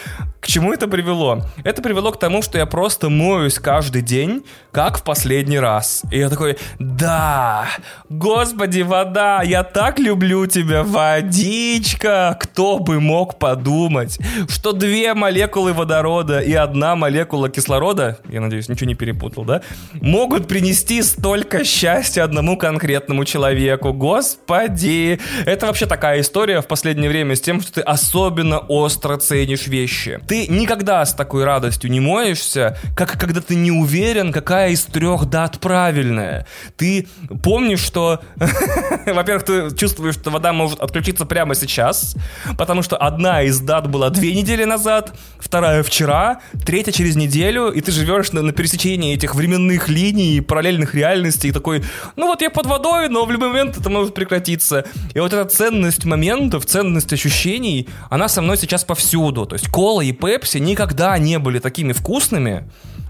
к 0.45 0.47
чему 0.47 0.71
это 0.71 0.87
привело? 0.87 1.41
Это 1.63 1.81
привело 1.81 2.11
к 2.11 2.19
тому, 2.19 2.43
что 2.43 2.59
я 2.59 2.67
просто 2.67 3.09
моюсь 3.09 3.57
каждый 3.57 4.03
день, 4.03 4.45
как 4.71 4.99
в 4.99 5.01
последний 5.01 5.57
раз. 5.57 6.03
И 6.11 6.19
я 6.19 6.29
такой, 6.29 6.59
да, 6.77 7.67
господи, 8.09 8.81
вода, 8.85 9.41
я 9.41 9.63
так 9.63 9.99
люблю 9.99 10.45
тебя, 10.47 10.83
водичка. 10.83 12.37
Кто 12.39 12.79
бы 12.79 12.99
мог 13.01 13.37
подумать, 13.37 14.19
что 14.47 14.71
две 14.71 15.13
молекулы 15.13 15.73
водорода 15.73 16.39
и 16.39 16.53
одна 16.53 16.95
молекула 16.95 17.49
кислорода, 17.49 18.19
я 18.29 18.41
надеюсь, 18.41 18.69
ничего 18.69 18.87
не 18.87 18.95
перепутал, 18.95 19.43
да, 19.43 19.61
могут 19.93 20.47
принести 20.47 21.01
столько 21.01 21.63
счастья 21.63 22.23
одному 22.23 22.57
конкретному 22.57 23.25
человеку. 23.25 23.93
Господи, 23.93 25.19
это 25.45 25.67
вообще 25.67 25.85
такая 25.85 26.21
история 26.21 26.61
в 26.61 26.67
последнее 26.67 27.09
время 27.09 27.35
с 27.35 27.41
тем, 27.41 27.61
что 27.61 27.73
ты 27.73 27.81
особенно 27.81 28.59
остро 28.59 29.17
ценишь 29.17 29.67
вещи. 29.67 30.19
Ты 30.27 30.47
никогда 30.47 31.05
с 31.05 31.13
такой 31.13 31.43
радостью 31.43 31.91
не 31.91 31.99
моешься, 31.99 32.77
как 32.95 33.19
когда 33.19 33.41
ты 33.41 33.55
не 33.55 33.71
уверен, 33.71 34.31
какая 34.31 34.69
из 34.69 34.83
трех 34.85 35.25
дат 35.25 35.59
правильная. 35.59 36.45
Ты 36.77 37.07
помнишь, 37.43 37.79
что, 37.79 38.21
во-первых, 39.05 39.43
ты 39.43 39.75
чувствуешь, 39.75 40.15
что 40.15 40.31
вода 40.31 40.53
может 40.53 40.79
отключиться 40.79 41.25
прямо 41.25 41.55
сейчас, 41.55 42.15
потому 42.57 42.81
что 42.81 42.97
одна 42.97 43.43
из 43.43 43.59
дат 43.59 43.89
была 43.89 44.09
две 44.09 44.33
недели 44.33 44.63
назад, 44.63 45.13
вторая 45.39 45.83
вчера, 45.83 46.41
третья 46.65 46.91
через 46.91 47.15
неделю, 47.15 47.69
и 47.69 47.81
ты 47.81 47.91
живешь 47.91 48.31
на, 48.31 48.41
на 48.41 48.51
пересечении 48.51 49.13
этих 49.13 49.35
временных 49.35 49.87
линий, 49.89 50.41
параллельных 50.41 50.95
реальностей, 50.95 51.49
и 51.49 51.51
такой, 51.51 51.83
ну 52.15 52.27
вот 52.27 52.41
я 52.41 52.49
под 52.49 52.65
водой, 52.65 53.09
но 53.09 53.25
в 53.25 53.31
любой 53.31 53.49
момент 53.49 53.77
это 53.77 53.89
может 53.89 54.13
прекратиться. 54.13 54.85
И 55.13 55.19
вот 55.19 55.33
эта 55.33 55.45
ценность 55.45 56.05
моментов, 56.05 56.65
ценность 56.65 57.11
ощущений, 57.13 57.87
она 58.09 58.27
со 58.27 58.41
мной 58.41 58.57
сейчас 58.57 58.83
повсюду. 58.83 59.45
То 59.45 59.55
есть 59.55 59.69
кола 59.69 60.01
и 60.01 60.11
Пепси 60.11 60.57
никогда 60.57 61.17
не 61.17 61.39
были 61.39 61.59
такими 61.59 61.93
вкусными, 61.93 62.69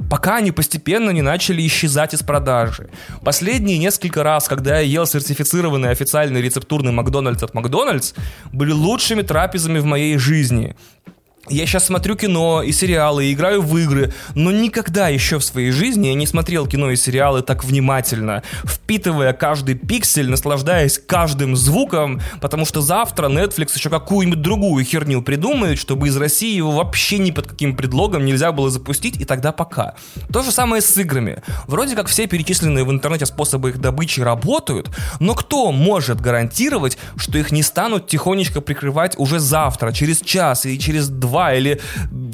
пока 0.09 0.37
они 0.37 0.51
постепенно 0.51 1.09
не 1.11 1.21
начали 1.21 1.65
исчезать 1.65 2.13
из 2.13 2.21
продажи. 2.21 2.89
Последние 3.23 3.77
несколько 3.77 4.23
раз, 4.23 4.47
когда 4.47 4.79
я 4.79 4.81
ел 4.81 5.05
сертифицированный 5.05 5.54
официальный 5.91 6.41
рецептурный 6.41 6.91
Макдональдс 6.91 7.43
от 7.43 7.53
Макдональдс, 7.53 8.13
были 8.51 8.71
лучшими 8.71 9.21
трапезами 9.21 9.79
в 9.79 9.85
моей 9.85 10.17
жизни. 10.17 10.75
Я 11.47 11.67
сейчас 11.67 11.85
смотрю 11.85 12.15
кино 12.15 12.63
и 12.63 12.71
сериалы, 12.71 13.25
и 13.25 13.33
играю 13.33 13.61
в 13.61 13.77
игры, 13.77 14.11
но 14.33 14.49
никогда 14.49 15.09
еще 15.09 15.37
в 15.37 15.43
своей 15.43 15.69
жизни 15.69 16.07
я 16.07 16.15
не 16.15 16.25
смотрел 16.25 16.65
кино 16.65 16.89
и 16.89 16.95
сериалы 16.95 17.43
так 17.43 17.63
внимательно, 17.63 18.41
впитывая 18.63 19.31
каждый 19.31 19.75
пиксель, 19.75 20.27
наслаждаясь 20.27 20.97
каждым 20.97 21.55
звуком, 21.55 22.19
потому 22.41 22.65
что 22.65 22.81
завтра 22.81 23.29
Netflix 23.29 23.75
еще 23.75 23.91
какую-нибудь 23.91 24.41
другую 24.41 24.83
херню 24.85 25.21
придумает, 25.21 25.77
чтобы 25.77 26.07
из 26.07 26.17
России 26.17 26.55
его 26.55 26.71
вообще 26.71 27.19
ни 27.19 27.29
под 27.29 27.47
каким 27.47 27.75
предлогом 27.75 28.25
нельзя 28.25 28.51
было 28.51 28.71
запустить, 28.71 29.21
и 29.21 29.25
тогда 29.25 29.51
пока. 29.51 29.93
То 30.33 30.41
же 30.41 30.51
самое 30.51 30.81
с 30.81 30.97
играми. 30.97 31.43
Вроде 31.67 31.95
как 31.95 32.07
все 32.07 32.25
перечисленные 32.25 32.85
в 32.85 32.91
интернете 32.91 33.27
способы 33.27 33.69
их 33.69 33.77
добычи 33.77 34.19
работают, 34.19 34.89
но 35.19 35.35
кто 35.35 35.71
может 35.71 36.19
гарантировать, 36.19 36.97
что 37.17 37.37
их 37.37 37.51
не 37.51 37.61
станут 37.61 38.07
тихонечко 38.07 38.61
прикрывать 38.61 39.13
уже 39.19 39.37
завтра, 39.37 39.91
через 39.91 40.21
час 40.21 40.65
и 40.65 40.79
через 40.79 41.07
два 41.07 41.34
2, 41.35 41.53
или 41.55 41.81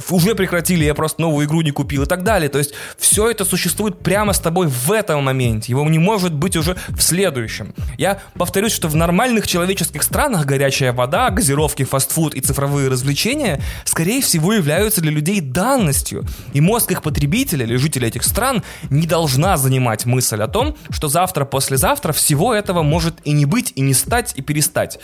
уже 0.10 0.36
прекратили, 0.36 0.86
я 0.86 0.94
просто 0.94 1.22
новую 1.22 1.48
игру 1.48 1.62
не 1.62 1.72
купил 1.72 2.04
и 2.04 2.06
так 2.06 2.24
далее. 2.24 2.50
То 2.50 2.60
есть 2.60 2.74
все 2.98 3.30
это 3.32 3.46
существует 3.46 4.00
прямо 4.00 4.34
с 4.34 4.40
тобой 4.40 4.68
в 4.68 4.92
этом 4.92 5.24
моменте. 5.24 5.72
Его 5.72 5.84
не 5.90 6.00
может 6.00 6.34
быть 6.34 6.56
уже 6.56 6.76
в 6.90 7.02
следующем. 7.02 7.74
Я 7.98 8.20
повторюсь, 8.36 8.74
что 8.74 8.88
в 8.88 8.96
нормальных 8.96 9.48
человеческих 9.48 10.04
странах 10.04 10.46
горячая 10.46 10.94
вода, 10.94 11.30
газировки, 11.30 11.84
фастфуд 11.84 12.36
и 12.36 12.42
цифровые 12.42 12.90
развлечения, 12.90 13.62
скорее 13.86 14.22
всего, 14.22 14.54
являются 14.54 15.02
для 15.02 15.12
людей 15.12 15.42
данностью. 15.42 16.24
И 16.54 16.62
мозг 16.62 16.92
их 16.92 17.02
потребителя 17.02 17.66
или 17.66 17.78
жителей 17.78 18.08
этих 18.08 18.24
стран 18.24 18.64
не 18.90 19.08
должна 19.08 19.58
занимать 19.58 20.06
мысль 20.06 20.42
о 20.42 20.48
том, 20.48 20.76
что 20.92 21.08
завтра, 21.08 21.46
послезавтра 21.46 22.14
всего 22.14 22.54
этого 22.54 22.84
может 22.84 23.16
и 23.24 23.32
не 23.32 23.46
быть, 23.46 23.74
и 23.76 23.82
не 23.82 23.94
стать, 23.94 24.34
и 24.36 24.42
перестать. 24.42 25.00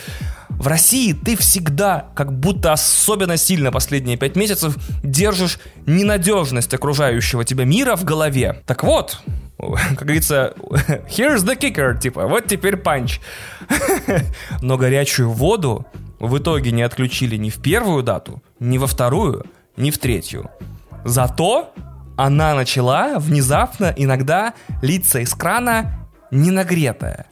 В 0.48 0.66
России 0.66 1.12
ты 1.12 1.36
всегда, 1.36 2.08
как 2.14 2.32
будто 2.32 2.72
особенно 2.72 3.36
сильно 3.36 3.70
последние 3.88 4.18
пять 4.18 4.36
месяцев, 4.36 4.76
держишь 5.02 5.58
ненадежность 5.86 6.74
окружающего 6.74 7.42
тебя 7.42 7.64
мира 7.64 7.96
в 7.96 8.04
голове. 8.04 8.62
Так 8.66 8.84
вот, 8.84 9.22
как 9.58 10.02
говорится, 10.02 10.52
here's 11.08 11.38
the 11.38 11.58
kicker, 11.58 11.98
типа, 11.98 12.26
вот 12.26 12.46
теперь 12.46 12.76
панч. 12.76 13.18
Но 14.60 14.76
горячую 14.76 15.30
воду 15.30 15.86
в 16.20 16.36
итоге 16.36 16.70
не 16.70 16.82
отключили 16.82 17.36
ни 17.36 17.48
в 17.48 17.62
первую 17.62 18.02
дату, 18.02 18.42
ни 18.60 18.76
во 18.76 18.86
вторую, 18.86 19.46
ни 19.78 19.90
в 19.90 19.96
третью. 19.96 20.50
Зато 21.06 21.72
она 22.18 22.54
начала 22.54 23.18
внезапно 23.18 23.94
иногда 23.96 24.52
литься 24.82 25.20
из 25.20 25.32
крана 25.32 26.06
не 26.30 26.50
нагретая. 26.50 27.24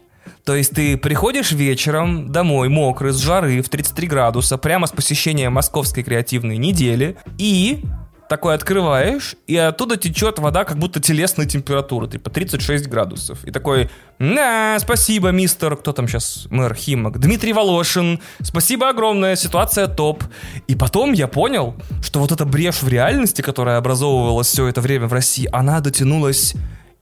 То 0.47 0.55
есть 0.55 0.71
ты 0.71 0.97
приходишь 0.97 1.51
вечером 1.51 2.31
домой 2.31 2.69
мокрый, 2.69 3.13
с 3.13 3.17
жары, 3.17 3.61
в 3.63 3.69
33 3.69 4.07
градуса, 4.07 4.57
прямо 4.57 4.87
с 4.87 4.93
посещения 4.93 5.51
московской 5.51 6.05
креативной 6.05 6.57
недели, 6.57 7.17
и 7.37 7.83
такой 8.29 8.55
открываешь, 8.55 9.35
и 9.49 9.57
оттуда 9.57 9.97
течет 9.97 10.39
вода 10.39 10.63
как 10.65 10.79
будто 10.79 11.01
телесной 11.01 11.47
температуры, 11.47 12.07
типа 12.07 12.31
36 12.31 12.87
градусов. 12.87 13.45
И 13.45 13.51
такой, 13.51 13.91
на, 14.21 14.79
спасибо, 14.79 15.31
мистер, 15.31 15.77
кто 15.77 15.93
там 15.93 16.07
сейчас, 16.07 16.47
мэр 16.51 16.75
Химок, 16.75 17.19
Дмитрий 17.19 17.53
Волошин, 17.53 18.21
спасибо 18.41 18.89
огромное, 18.89 19.35
ситуация 19.35 19.89
топ. 19.89 20.23
И 20.69 20.77
потом 20.77 21.13
я 21.13 21.27
понял, 21.27 21.75
что 22.03 22.21
вот 22.21 22.31
эта 22.31 22.45
брешь 22.45 22.83
в 22.83 22.89
реальности, 22.89 23.43
которая 23.43 23.79
образовывалась 23.79 24.47
все 24.47 24.69
это 24.69 24.81
время 24.81 25.09
в 25.09 25.13
России, 25.13 25.49
она 25.51 25.81
дотянулась 25.81 26.55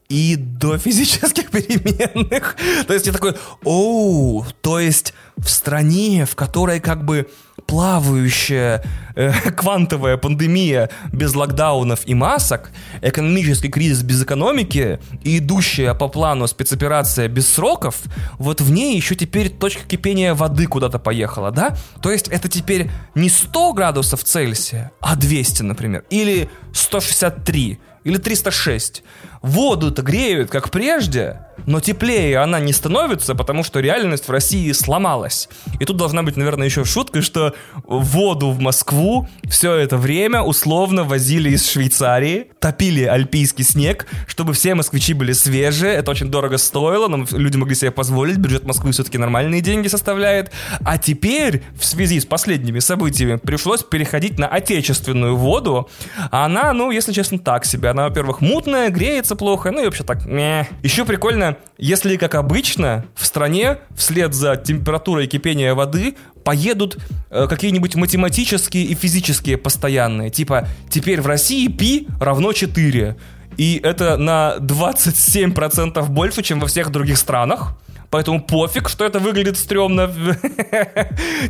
и 0.08 0.36
до 0.36 0.78
физических 0.78 1.50
переменных. 1.50 2.56
То 2.86 2.94
есть 2.94 3.06
я 3.06 3.12
такой, 3.12 3.34
оу, 3.64 4.44
то 4.60 4.78
есть 4.78 5.14
в 5.36 5.48
стране, 5.48 6.26
в 6.26 6.36
которой 6.36 6.80
как 6.80 7.04
бы 7.04 7.28
плавающая 7.66 8.84
э, 9.14 9.32
квантовая 9.56 10.16
пандемия 10.16 10.90
без 11.12 11.34
локдаунов 11.34 12.00
и 12.06 12.14
масок, 12.14 12.70
экономический 13.00 13.68
кризис 13.68 14.02
без 14.02 14.22
экономики 14.22 15.00
и 15.22 15.38
идущая 15.38 15.94
по 15.94 16.08
плану 16.08 16.46
спецоперация 16.46 17.28
без 17.28 17.48
сроков, 17.48 18.02
вот 18.38 18.60
в 18.60 18.70
ней 18.70 18.96
еще 18.96 19.14
теперь 19.14 19.48
точка 19.48 19.84
кипения 19.86 20.34
воды 20.34 20.66
куда-то 20.66 20.98
поехала, 20.98 21.50
да? 21.50 21.76
То 22.02 22.10
есть 22.10 22.28
это 22.28 22.48
теперь 22.48 22.90
не 23.14 23.28
100 23.28 23.72
градусов 23.72 24.22
Цельсия, 24.24 24.92
а 25.00 25.16
200, 25.16 25.62
например, 25.62 26.04
или 26.10 26.50
163, 26.72 27.78
или 28.04 28.16
306. 28.18 29.02
Воду-то 29.44 30.00
греют, 30.00 30.50
как 30.50 30.70
прежде, 30.70 31.40
но 31.66 31.78
теплее 31.78 32.38
она 32.38 32.60
не 32.60 32.72
становится, 32.72 33.34
потому 33.34 33.62
что 33.62 33.80
реальность 33.80 34.26
в 34.26 34.30
России 34.30 34.72
сломалась. 34.72 35.50
И 35.78 35.84
тут 35.84 35.98
должна 35.98 36.22
быть, 36.22 36.36
наверное, 36.36 36.66
еще 36.66 36.84
шутка, 36.86 37.20
что 37.20 37.54
воду 37.84 38.50
в 38.50 38.60
Москву 38.60 39.28
все 39.48 39.74
это 39.74 39.98
время 39.98 40.40
условно 40.40 41.04
возили 41.04 41.50
из 41.50 41.70
Швейцарии, 41.70 42.52
топили 42.58 43.04
альпийский 43.04 43.64
снег, 43.64 44.06
чтобы 44.26 44.54
все 44.54 44.74
москвичи 44.74 45.12
были 45.12 45.32
свежие. 45.32 45.92
Это 45.92 46.10
очень 46.10 46.30
дорого 46.30 46.56
стоило, 46.56 47.08
но 47.08 47.26
люди 47.32 47.58
могли 47.58 47.74
себе 47.74 47.90
позволить. 47.90 48.38
Бюджет 48.38 48.64
Москвы 48.64 48.92
все-таки 48.92 49.18
нормальные 49.18 49.60
деньги 49.60 49.88
составляет. 49.88 50.52
А 50.84 50.96
теперь, 50.96 51.62
в 51.78 51.84
связи 51.84 52.18
с 52.18 52.24
последними 52.24 52.78
событиями, 52.78 53.36
пришлось 53.36 53.82
переходить 53.82 54.38
на 54.38 54.46
отечественную 54.46 55.36
воду. 55.36 55.90
А 56.30 56.46
она, 56.46 56.72
ну, 56.72 56.90
если 56.90 57.12
честно, 57.12 57.38
так 57.38 57.66
себе. 57.66 57.90
Она, 57.90 58.08
во-первых, 58.08 58.40
мутная, 58.40 58.88
греется 58.88 59.33
плохо, 59.34 59.70
ну 59.70 59.82
и 59.82 59.84
вообще 59.84 60.04
так, 60.04 60.24
не. 60.26 60.68
Еще 60.82 61.04
прикольно 61.04 61.56
если, 61.78 62.16
как 62.16 62.34
обычно, 62.34 63.04
в 63.14 63.26
стране 63.26 63.78
вслед 63.96 64.32
за 64.32 64.56
температурой 64.56 65.26
кипения 65.26 65.74
воды 65.74 66.16
поедут 66.44 66.98
э, 67.30 67.46
какие-нибудь 67.48 67.96
математические 67.96 68.84
и 68.84 68.94
физические 68.94 69.58
постоянные. 69.58 70.30
Типа, 70.30 70.68
теперь 70.88 71.20
в 71.20 71.26
России 71.26 71.68
пи 71.68 72.06
равно 72.20 72.52
4. 72.52 73.16
И 73.56 73.80
это 73.82 74.16
на 74.16 74.56
27% 74.58 76.04
больше, 76.06 76.42
чем 76.42 76.60
во 76.60 76.66
всех 76.66 76.90
других 76.90 77.18
странах. 77.18 77.76
Поэтому 78.14 78.40
пофиг, 78.40 78.88
что 78.88 79.04
это 79.04 79.18
выглядит 79.18 79.56
стрёмно. 79.56 80.06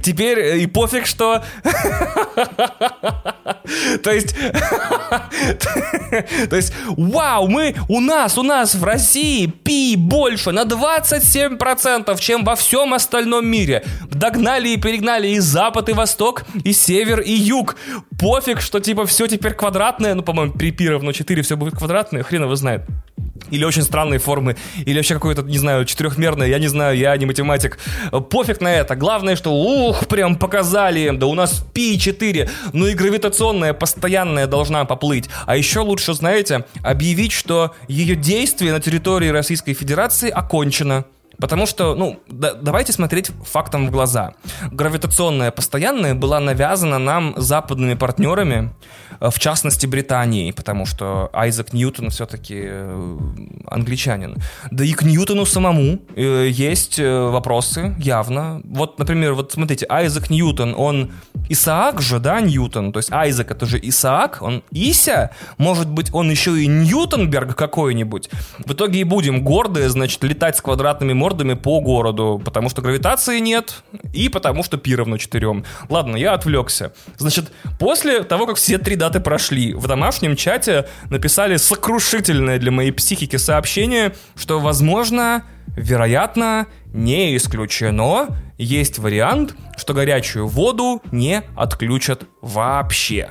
Теперь 0.03 0.38
э, 0.38 0.59
и 0.61 0.66
пофиг, 0.66 1.05
что... 1.05 1.44
То 4.03 4.11
есть... 4.11 4.35
То 6.48 6.57
есть, 6.57 6.72
вау, 6.87 7.48
мы, 7.48 7.74
у 7.90 8.00
нас, 8.00 8.38
у 8.38 8.42
нас 8.42 8.74
в 8.74 8.83
России 8.83 9.44
пи 9.44 9.96
больше 9.96 10.53
на 10.53 10.62
27%, 10.62 12.18
чем 12.18 12.44
во 12.44 12.57
всем 12.57 12.94
остальном 12.94 13.46
мире. 13.46 13.85
Догнали 14.11 14.70
и 14.70 14.79
перегнали 14.79 15.29
и 15.29 15.40
запад, 15.40 15.90
и 15.90 15.92
восток, 15.92 16.44
и 16.64 16.72
север, 16.72 17.20
и 17.20 17.33
юг. 17.33 17.77
Пофиг, 18.18 18.62
что 18.62 18.81
типа 18.81 19.05
все 19.05 19.27
теперь 19.27 19.53
квадратное, 19.53 20.14
ну, 20.14 20.22
по-моему, 20.22 20.55
при 20.55 20.70
пи 20.70 20.88
равно 20.88 21.12
4 21.12 21.42
все 21.42 21.59
будет 21.59 21.77
квадратное, 21.77 22.22
хрен 22.22 22.44
его 22.44 22.57
знает 22.57 22.87
или 23.51 23.64
очень 23.64 23.83
странные 23.83 24.18
формы, 24.18 24.57
или 24.85 24.97
вообще 24.97 25.14
какое-то, 25.14 25.42
не 25.42 25.59
знаю, 25.59 25.85
четырехмерное, 25.85 26.49
я 26.49 26.59
не 26.59 26.68
знаю, 26.68 26.97
я 26.97 27.16
не 27.16 27.27
математик. 27.27 27.79
Пофиг 28.31 28.61
на 28.61 28.73
это. 28.73 28.97
Главное, 28.97 29.37
что, 29.37 29.53
ух, 29.53 30.07
прям 30.07 30.37
показали, 30.37 31.11
да 31.14 31.27
у 31.27 31.35
нас 31.35 31.64
пи 31.73 31.99
4, 31.99 32.49
ну 32.73 32.87
и 32.87 32.94
гравитационная 32.94 33.73
постоянная 33.73 34.47
должна 34.47 34.85
поплыть. 34.85 35.29
А 35.47 35.57
еще 35.57 35.81
лучше, 35.81 36.14
знаете, 36.14 36.64
объявить, 36.83 37.33
что 37.33 37.75
ее 37.88 38.16
действие 38.16 38.73
на 38.73 38.81
территории 38.81 39.29
Российской 39.29 39.75
Федерации 39.75 40.31
окончено. 40.31 41.05
Потому 41.38 41.66
что, 41.66 41.94
ну, 41.94 42.20
да, 42.29 42.55
давайте 42.55 42.92
смотреть 42.92 43.31
фактам 43.44 43.87
в 43.87 43.90
глаза. 43.90 44.35
Гравитационная 44.70 45.51
постоянная 45.51 46.14
была 46.14 46.40
навязана 46.40 46.99
нам 46.99 47.35
западными 47.37 47.94
партнерами, 47.94 48.73
э, 49.20 49.31
в 49.31 49.38
частности 49.38 49.87
Британией, 49.87 50.53
потому 50.53 50.87
что 50.87 51.31
Айзек 51.33 51.73
Ньютон 51.73 52.11
все-таки 52.11 52.62
э, 52.66 53.18
англичанин. 53.66 54.37
Да 54.70 54.85
и 54.85 54.92
к 54.92 55.03
Ньютону 55.03 55.44
самому 55.47 55.99
э, 56.16 56.49
есть 56.51 56.99
вопросы, 56.99 57.94
явно. 57.99 58.61
Вот, 58.64 58.99
например, 58.99 59.35
вот 59.35 59.53
смотрите, 59.53 59.87
Айзек 59.88 60.31
Ньютон, 60.31 60.75
он 60.77 61.12
Исаак 61.49 62.01
же, 62.01 62.20
да, 62.20 62.40
Ньютон? 62.40 62.92
То 62.92 62.99
есть 62.99 63.12
Айзек 63.12 63.51
это 63.51 63.66
же 63.66 63.79
Исаак, 63.83 64.38
он 64.40 64.62
Ися? 64.70 65.31
Может 65.59 65.88
быть, 65.88 66.12
он 66.12 66.31
еще 66.31 66.59
и 66.61 66.66
Ньютонберг 66.66 67.55
какой-нибудь? 67.55 68.31
В 68.59 68.73
итоге 68.73 69.01
и 69.01 69.05
будем 69.05 69.44
гордые, 69.44 69.88
значит, 69.88 70.23
летать 70.25 70.57
с 70.57 70.62
квадратными 70.62 71.12
мордами 71.24 71.54
по 71.54 71.80
городу, 71.80 72.38
потому 72.44 72.68
что 72.68 72.82
гравитации 72.82 73.38
нет 73.38 73.82
и 74.12 74.28
потому 74.28 74.62
что 74.62 74.76
пи 74.76 74.94
равно 74.94 75.16
четырем. 75.16 75.64
Ладно, 75.88 76.16
я 76.16 76.34
отвлекся. 76.34 76.92
Значит, 77.16 77.50
после 77.78 78.24
того, 78.24 78.46
как 78.46 78.56
все 78.56 78.76
три 78.76 78.94
даты 78.94 79.20
прошли, 79.20 79.72
в 79.72 79.87
домашнем 79.87 80.37
чате 80.37 80.87
написали 81.08 81.56
сокрушительное 81.56 82.58
для 82.58 82.70
моей 82.70 82.90
психики 82.92 83.37
сообщение, 83.37 84.14
что, 84.37 84.60
возможно, 84.60 85.44
вероятно, 85.68 86.66
не 86.92 87.34
исключено, 87.38 88.37
есть 88.58 88.98
вариант, 88.98 89.56
что 89.78 89.94
горячую 89.94 90.46
воду 90.46 91.00
не 91.10 91.40
отключат 91.56 92.24
вообще. 92.42 93.30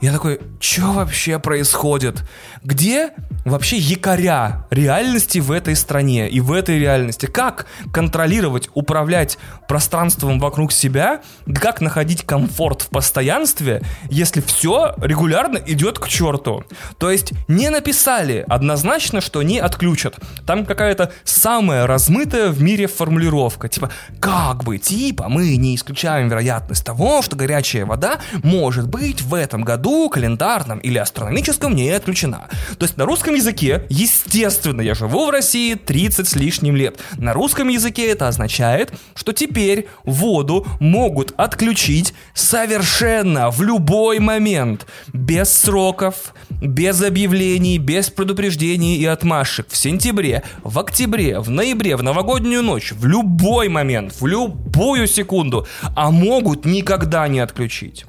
Я 0.00 0.12
такой, 0.12 0.38
что 0.60 0.92
вообще 0.92 1.40
происходит? 1.40 2.22
Где 2.62 3.10
вообще 3.44 3.76
якоря 3.76 4.66
реальности 4.70 5.38
в 5.38 5.50
этой 5.52 5.76
стране 5.76 6.28
и 6.28 6.40
в 6.40 6.52
этой 6.52 6.78
реальности? 6.78 7.26
Как 7.26 7.66
контролировать, 7.92 8.68
управлять 8.74 9.38
пространством 9.68 10.38
вокруг 10.38 10.72
себя? 10.72 11.20
Как 11.54 11.80
находить 11.80 12.24
комфорт 12.24 12.82
в 12.82 12.88
постоянстве, 12.88 13.82
если 14.08 14.40
все 14.40 14.94
регулярно 15.00 15.58
идет 15.58 15.98
к 15.98 16.08
черту? 16.08 16.64
То 16.98 17.10
есть 17.10 17.32
не 17.48 17.70
написали 17.70 18.44
однозначно, 18.48 19.20
что 19.20 19.42
не 19.42 19.58
отключат. 19.58 20.18
Там 20.46 20.66
какая-то 20.66 21.12
самая 21.24 21.86
размытая 21.86 22.48
в 22.48 22.62
мире 22.62 22.86
формулировка. 22.86 23.68
Типа, 23.68 23.90
как 24.20 24.64
бы, 24.64 24.78
типа, 24.78 25.28
мы 25.28 25.56
не 25.56 25.74
исключаем 25.74 26.28
вероятность 26.28 26.84
того, 26.84 27.22
что 27.22 27.36
горячая 27.36 27.86
вода 27.86 28.20
может 28.42 28.88
быть 28.88 29.22
в 29.22 29.34
этом 29.34 29.62
году 29.62 30.08
календарном 30.08 30.78
или 30.78 30.98
астрономическом, 30.98 31.74
не 31.74 31.90
отключена. 31.90 32.48
То 32.78 32.84
есть 32.84 32.96
на 32.96 33.04
русском 33.04 33.29
языке, 33.34 33.86
естественно, 33.88 34.80
я 34.80 34.94
живу 34.94 35.26
в 35.26 35.30
России 35.30 35.74
30 35.74 36.28
с 36.28 36.36
лишним 36.36 36.76
лет. 36.76 36.98
На 37.16 37.32
русском 37.32 37.68
языке 37.68 38.10
это 38.10 38.28
означает, 38.28 38.92
что 39.14 39.32
теперь 39.32 39.88
воду 40.04 40.66
могут 40.80 41.32
отключить 41.36 42.14
совершенно 42.34 43.50
в 43.50 43.62
любой 43.62 44.18
момент, 44.18 44.86
без 45.12 45.52
сроков, 45.52 46.34
без 46.60 47.02
объявлений, 47.02 47.78
без 47.78 48.10
предупреждений 48.10 48.96
и 48.96 49.04
отмашек. 49.04 49.68
В 49.68 49.76
сентябре, 49.76 50.42
в 50.62 50.78
октябре, 50.78 51.40
в 51.40 51.50
ноябре, 51.50 51.96
в 51.96 52.02
новогоднюю 52.02 52.62
ночь, 52.62 52.92
в 52.92 53.06
любой 53.06 53.68
момент, 53.68 54.14
в 54.20 54.26
любую 54.26 55.06
секунду, 55.06 55.66
а 55.96 56.10
могут 56.10 56.64
никогда 56.64 57.28
не 57.28 57.40
отключить. 57.40 58.04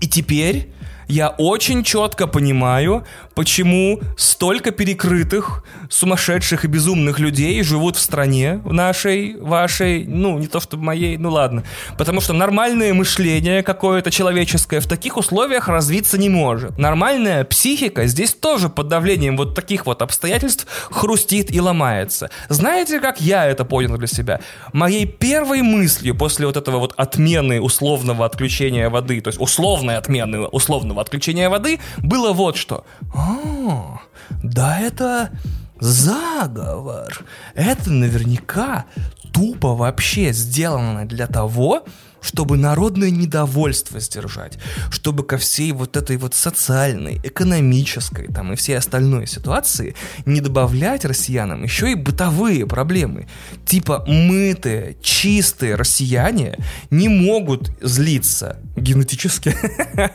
И 0.00 0.08
теперь 0.08 0.72
я 1.10 1.28
очень 1.28 1.82
четко 1.82 2.26
понимаю, 2.26 3.04
почему 3.34 4.00
столько 4.16 4.70
перекрытых, 4.70 5.64
сумасшедших 5.90 6.64
и 6.64 6.68
безумных 6.68 7.18
людей 7.18 7.62
живут 7.62 7.96
в 7.96 8.00
стране 8.00 8.60
нашей, 8.64 9.36
вашей, 9.36 10.06
ну, 10.06 10.38
не 10.38 10.46
то 10.46 10.60
чтобы 10.60 10.84
моей, 10.84 11.18
ну 11.18 11.30
ладно. 11.30 11.64
Потому 11.98 12.20
что 12.20 12.32
нормальное 12.32 12.94
мышление 12.94 13.62
какое-то 13.62 14.10
человеческое 14.10 14.80
в 14.80 14.86
таких 14.86 15.16
условиях 15.16 15.68
развиться 15.68 16.16
не 16.16 16.28
может. 16.28 16.78
Нормальная 16.78 17.44
психика 17.44 18.06
здесь 18.06 18.32
тоже 18.32 18.68
под 18.68 18.88
давлением 18.88 19.36
вот 19.36 19.54
таких 19.54 19.84
вот 19.84 20.00
обстоятельств 20.00 20.66
хрустит 20.90 21.52
и 21.54 21.60
ломается. 21.60 22.30
Знаете, 22.48 23.00
как 23.00 23.20
я 23.20 23.46
это 23.46 23.64
понял 23.64 23.98
для 23.98 24.06
себя? 24.06 24.40
Моей 24.72 25.06
первой 25.06 25.62
мыслью 25.62 26.16
после 26.16 26.46
вот 26.46 26.56
этого 26.56 26.78
вот 26.78 26.94
отмены 26.96 27.60
условного 27.60 28.24
отключения 28.24 28.88
воды, 28.88 29.20
то 29.20 29.28
есть 29.28 29.40
условной 29.40 29.96
отмены 29.96 30.46
условного 30.46 31.02
отключения 31.02 31.50
воды, 31.50 31.80
было 31.98 32.32
вот 32.32 32.56
что. 32.56 32.84
А, 33.12 34.00
да 34.42 34.78
это 34.78 35.30
заговор. 35.80 37.24
Это 37.54 37.90
наверняка 37.90 38.84
тупо 39.32 39.74
вообще 39.74 40.32
сделано 40.32 41.06
для 41.06 41.26
того, 41.26 41.84
чтобы 42.20 42.56
народное 42.56 43.10
недовольство 43.10 44.00
сдержать, 44.00 44.58
чтобы 44.90 45.24
ко 45.24 45.38
всей 45.38 45.72
вот 45.72 45.96
этой 45.96 46.16
вот 46.16 46.34
социальной, 46.34 47.20
экономической 47.22 48.26
там 48.28 48.52
и 48.52 48.56
всей 48.56 48.76
остальной 48.76 49.26
ситуации 49.26 49.94
не 50.26 50.40
добавлять 50.40 51.04
россиянам 51.04 51.62
еще 51.62 51.92
и 51.92 51.94
бытовые 51.94 52.66
проблемы. 52.66 53.28
Типа 53.64 54.04
мытые, 54.06 54.96
чистые 55.02 55.74
россияне 55.74 56.58
не 56.90 57.08
могут 57.08 57.70
злиться 57.80 58.58
генетически, 58.76 59.54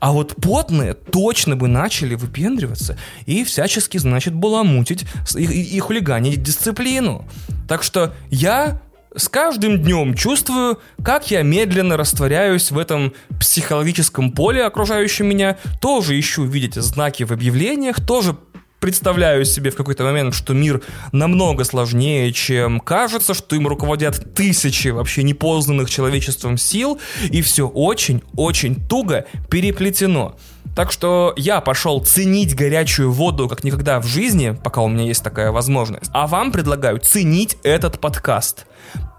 а 0.00 0.12
вот 0.12 0.36
потные 0.36 0.94
точно 0.94 1.56
бы 1.56 1.68
начали 1.68 2.14
выпендриваться 2.14 2.98
и 3.26 3.44
всячески, 3.44 3.98
значит, 3.98 4.34
баламутить 4.34 5.04
и, 5.34 5.44
и, 5.44 5.78
хулиганить 5.80 6.42
дисциплину. 6.42 7.26
Так 7.68 7.82
что 7.82 8.14
я 8.30 8.82
с 9.14 9.28
каждым 9.28 9.82
днем 9.82 10.14
чувствую, 10.14 10.78
как 11.02 11.30
я 11.30 11.42
медленно 11.42 11.96
растворяюсь 11.96 12.70
в 12.70 12.78
этом 12.78 13.12
психологическом 13.40 14.32
поле, 14.32 14.64
окружающем 14.64 15.26
меня. 15.26 15.58
Тоже 15.80 16.18
ищу, 16.18 16.44
видите, 16.44 16.80
знаки 16.80 17.24
в 17.24 17.32
объявлениях, 17.32 18.00
тоже 18.04 18.36
представляю 18.78 19.44
себе 19.44 19.70
в 19.70 19.76
какой-то 19.76 20.04
момент, 20.04 20.34
что 20.34 20.54
мир 20.54 20.82
намного 21.12 21.64
сложнее, 21.64 22.32
чем 22.32 22.80
кажется, 22.80 23.34
что 23.34 23.54
им 23.54 23.68
руководят 23.68 24.34
тысячи 24.34 24.88
вообще 24.88 25.22
непознанных 25.22 25.90
человечеством 25.90 26.56
сил, 26.56 26.98
и 27.30 27.42
все 27.42 27.68
очень-очень 27.68 28.76
туго 28.88 29.26
переплетено. 29.50 30.36
Так 30.74 30.92
что 30.92 31.34
я 31.36 31.60
пошел 31.60 32.00
ценить 32.00 32.54
горячую 32.54 33.12
воду 33.12 33.48
как 33.48 33.64
никогда 33.64 34.00
в 34.00 34.06
жизни, 34.06 34.56
пока 34.62 34.80
у 34.80 34.88
меня 34.88 35.04
есть 35.04 35.22
такая 35.22 35.52
возможность. 35.52 36.10
А 36.12 36.26
вам 36.26 36.52
предлагаю 36.52 36.98
ценить 36.98 37.58
этот 37.62 38.00
подкаст 38.00 38.66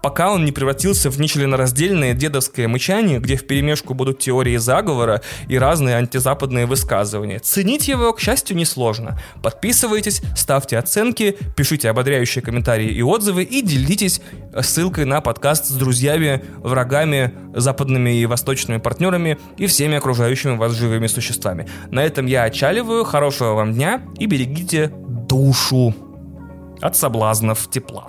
пока 0.02 0.32
он 0.32 0.44
не 0.44 0.52
превратился 0.52 1.10
в 1.10 1.18
нечленораздельное 1.20 2.12
дедовское 2.12 2.68
мычание, 2.68 3.20
где 3.20 3.36
в 3.36 3.46
перемешку 3.46 3.94
будут 3.94 4.18
теории 4.18 4.56
заговора 4.56 5.22
и 5.48 5.56
разные 5.56 5.96
антизападные 5.96 6.66
высказывания. 6.66 7.38
Ценить 7.38 7.88
его, 7.88 8.12
к 8.12 8.20
счастью, 8.20 8.56
несложно. 8.56 9.18
Подписывайтесь, 9.42 10.22
ставьте 10.36 10.78
оценки, 10.78 11.36
пишите 11.56 11.88
ободряющие 11.88 12.42
комментарии 12.42 12.88
и 12.88 13.02
отзывы 13.02 13.44
и 13.44 13.62
делитесь 13.62 14.20
ссылкой 14.60 15.04
на 15.04 15.20
подкаст 15.20 15.66
с 15.66 15.70
друзьями, 15.70 16.44
врагами, 16.58 17.32
западными 17.54 18.10
и 18.10 18.26
восточными 18.26 18.78
партнерами 18.78 19.38
и 19.56 19.66
всеми 19.66 19.96
окружающими 19.96 20.56
вас 20.56 20.72
живыми 20.72 21.06
существами. 21.06 21.68
На 21.90 22.04
этом 22.04 22.26
я 22.26 22.44
отчаливаю, 22.44 23.04
хорошего 23.04 23.54
вам 23.54 23.72
дня 23.72 24.02
и 24.18 24.26
берегите 24.26 24.90
душу 25.28 25.94
от 26.80 26.96
соблазнов 26.96 27.70
тепла. 27.70 28.06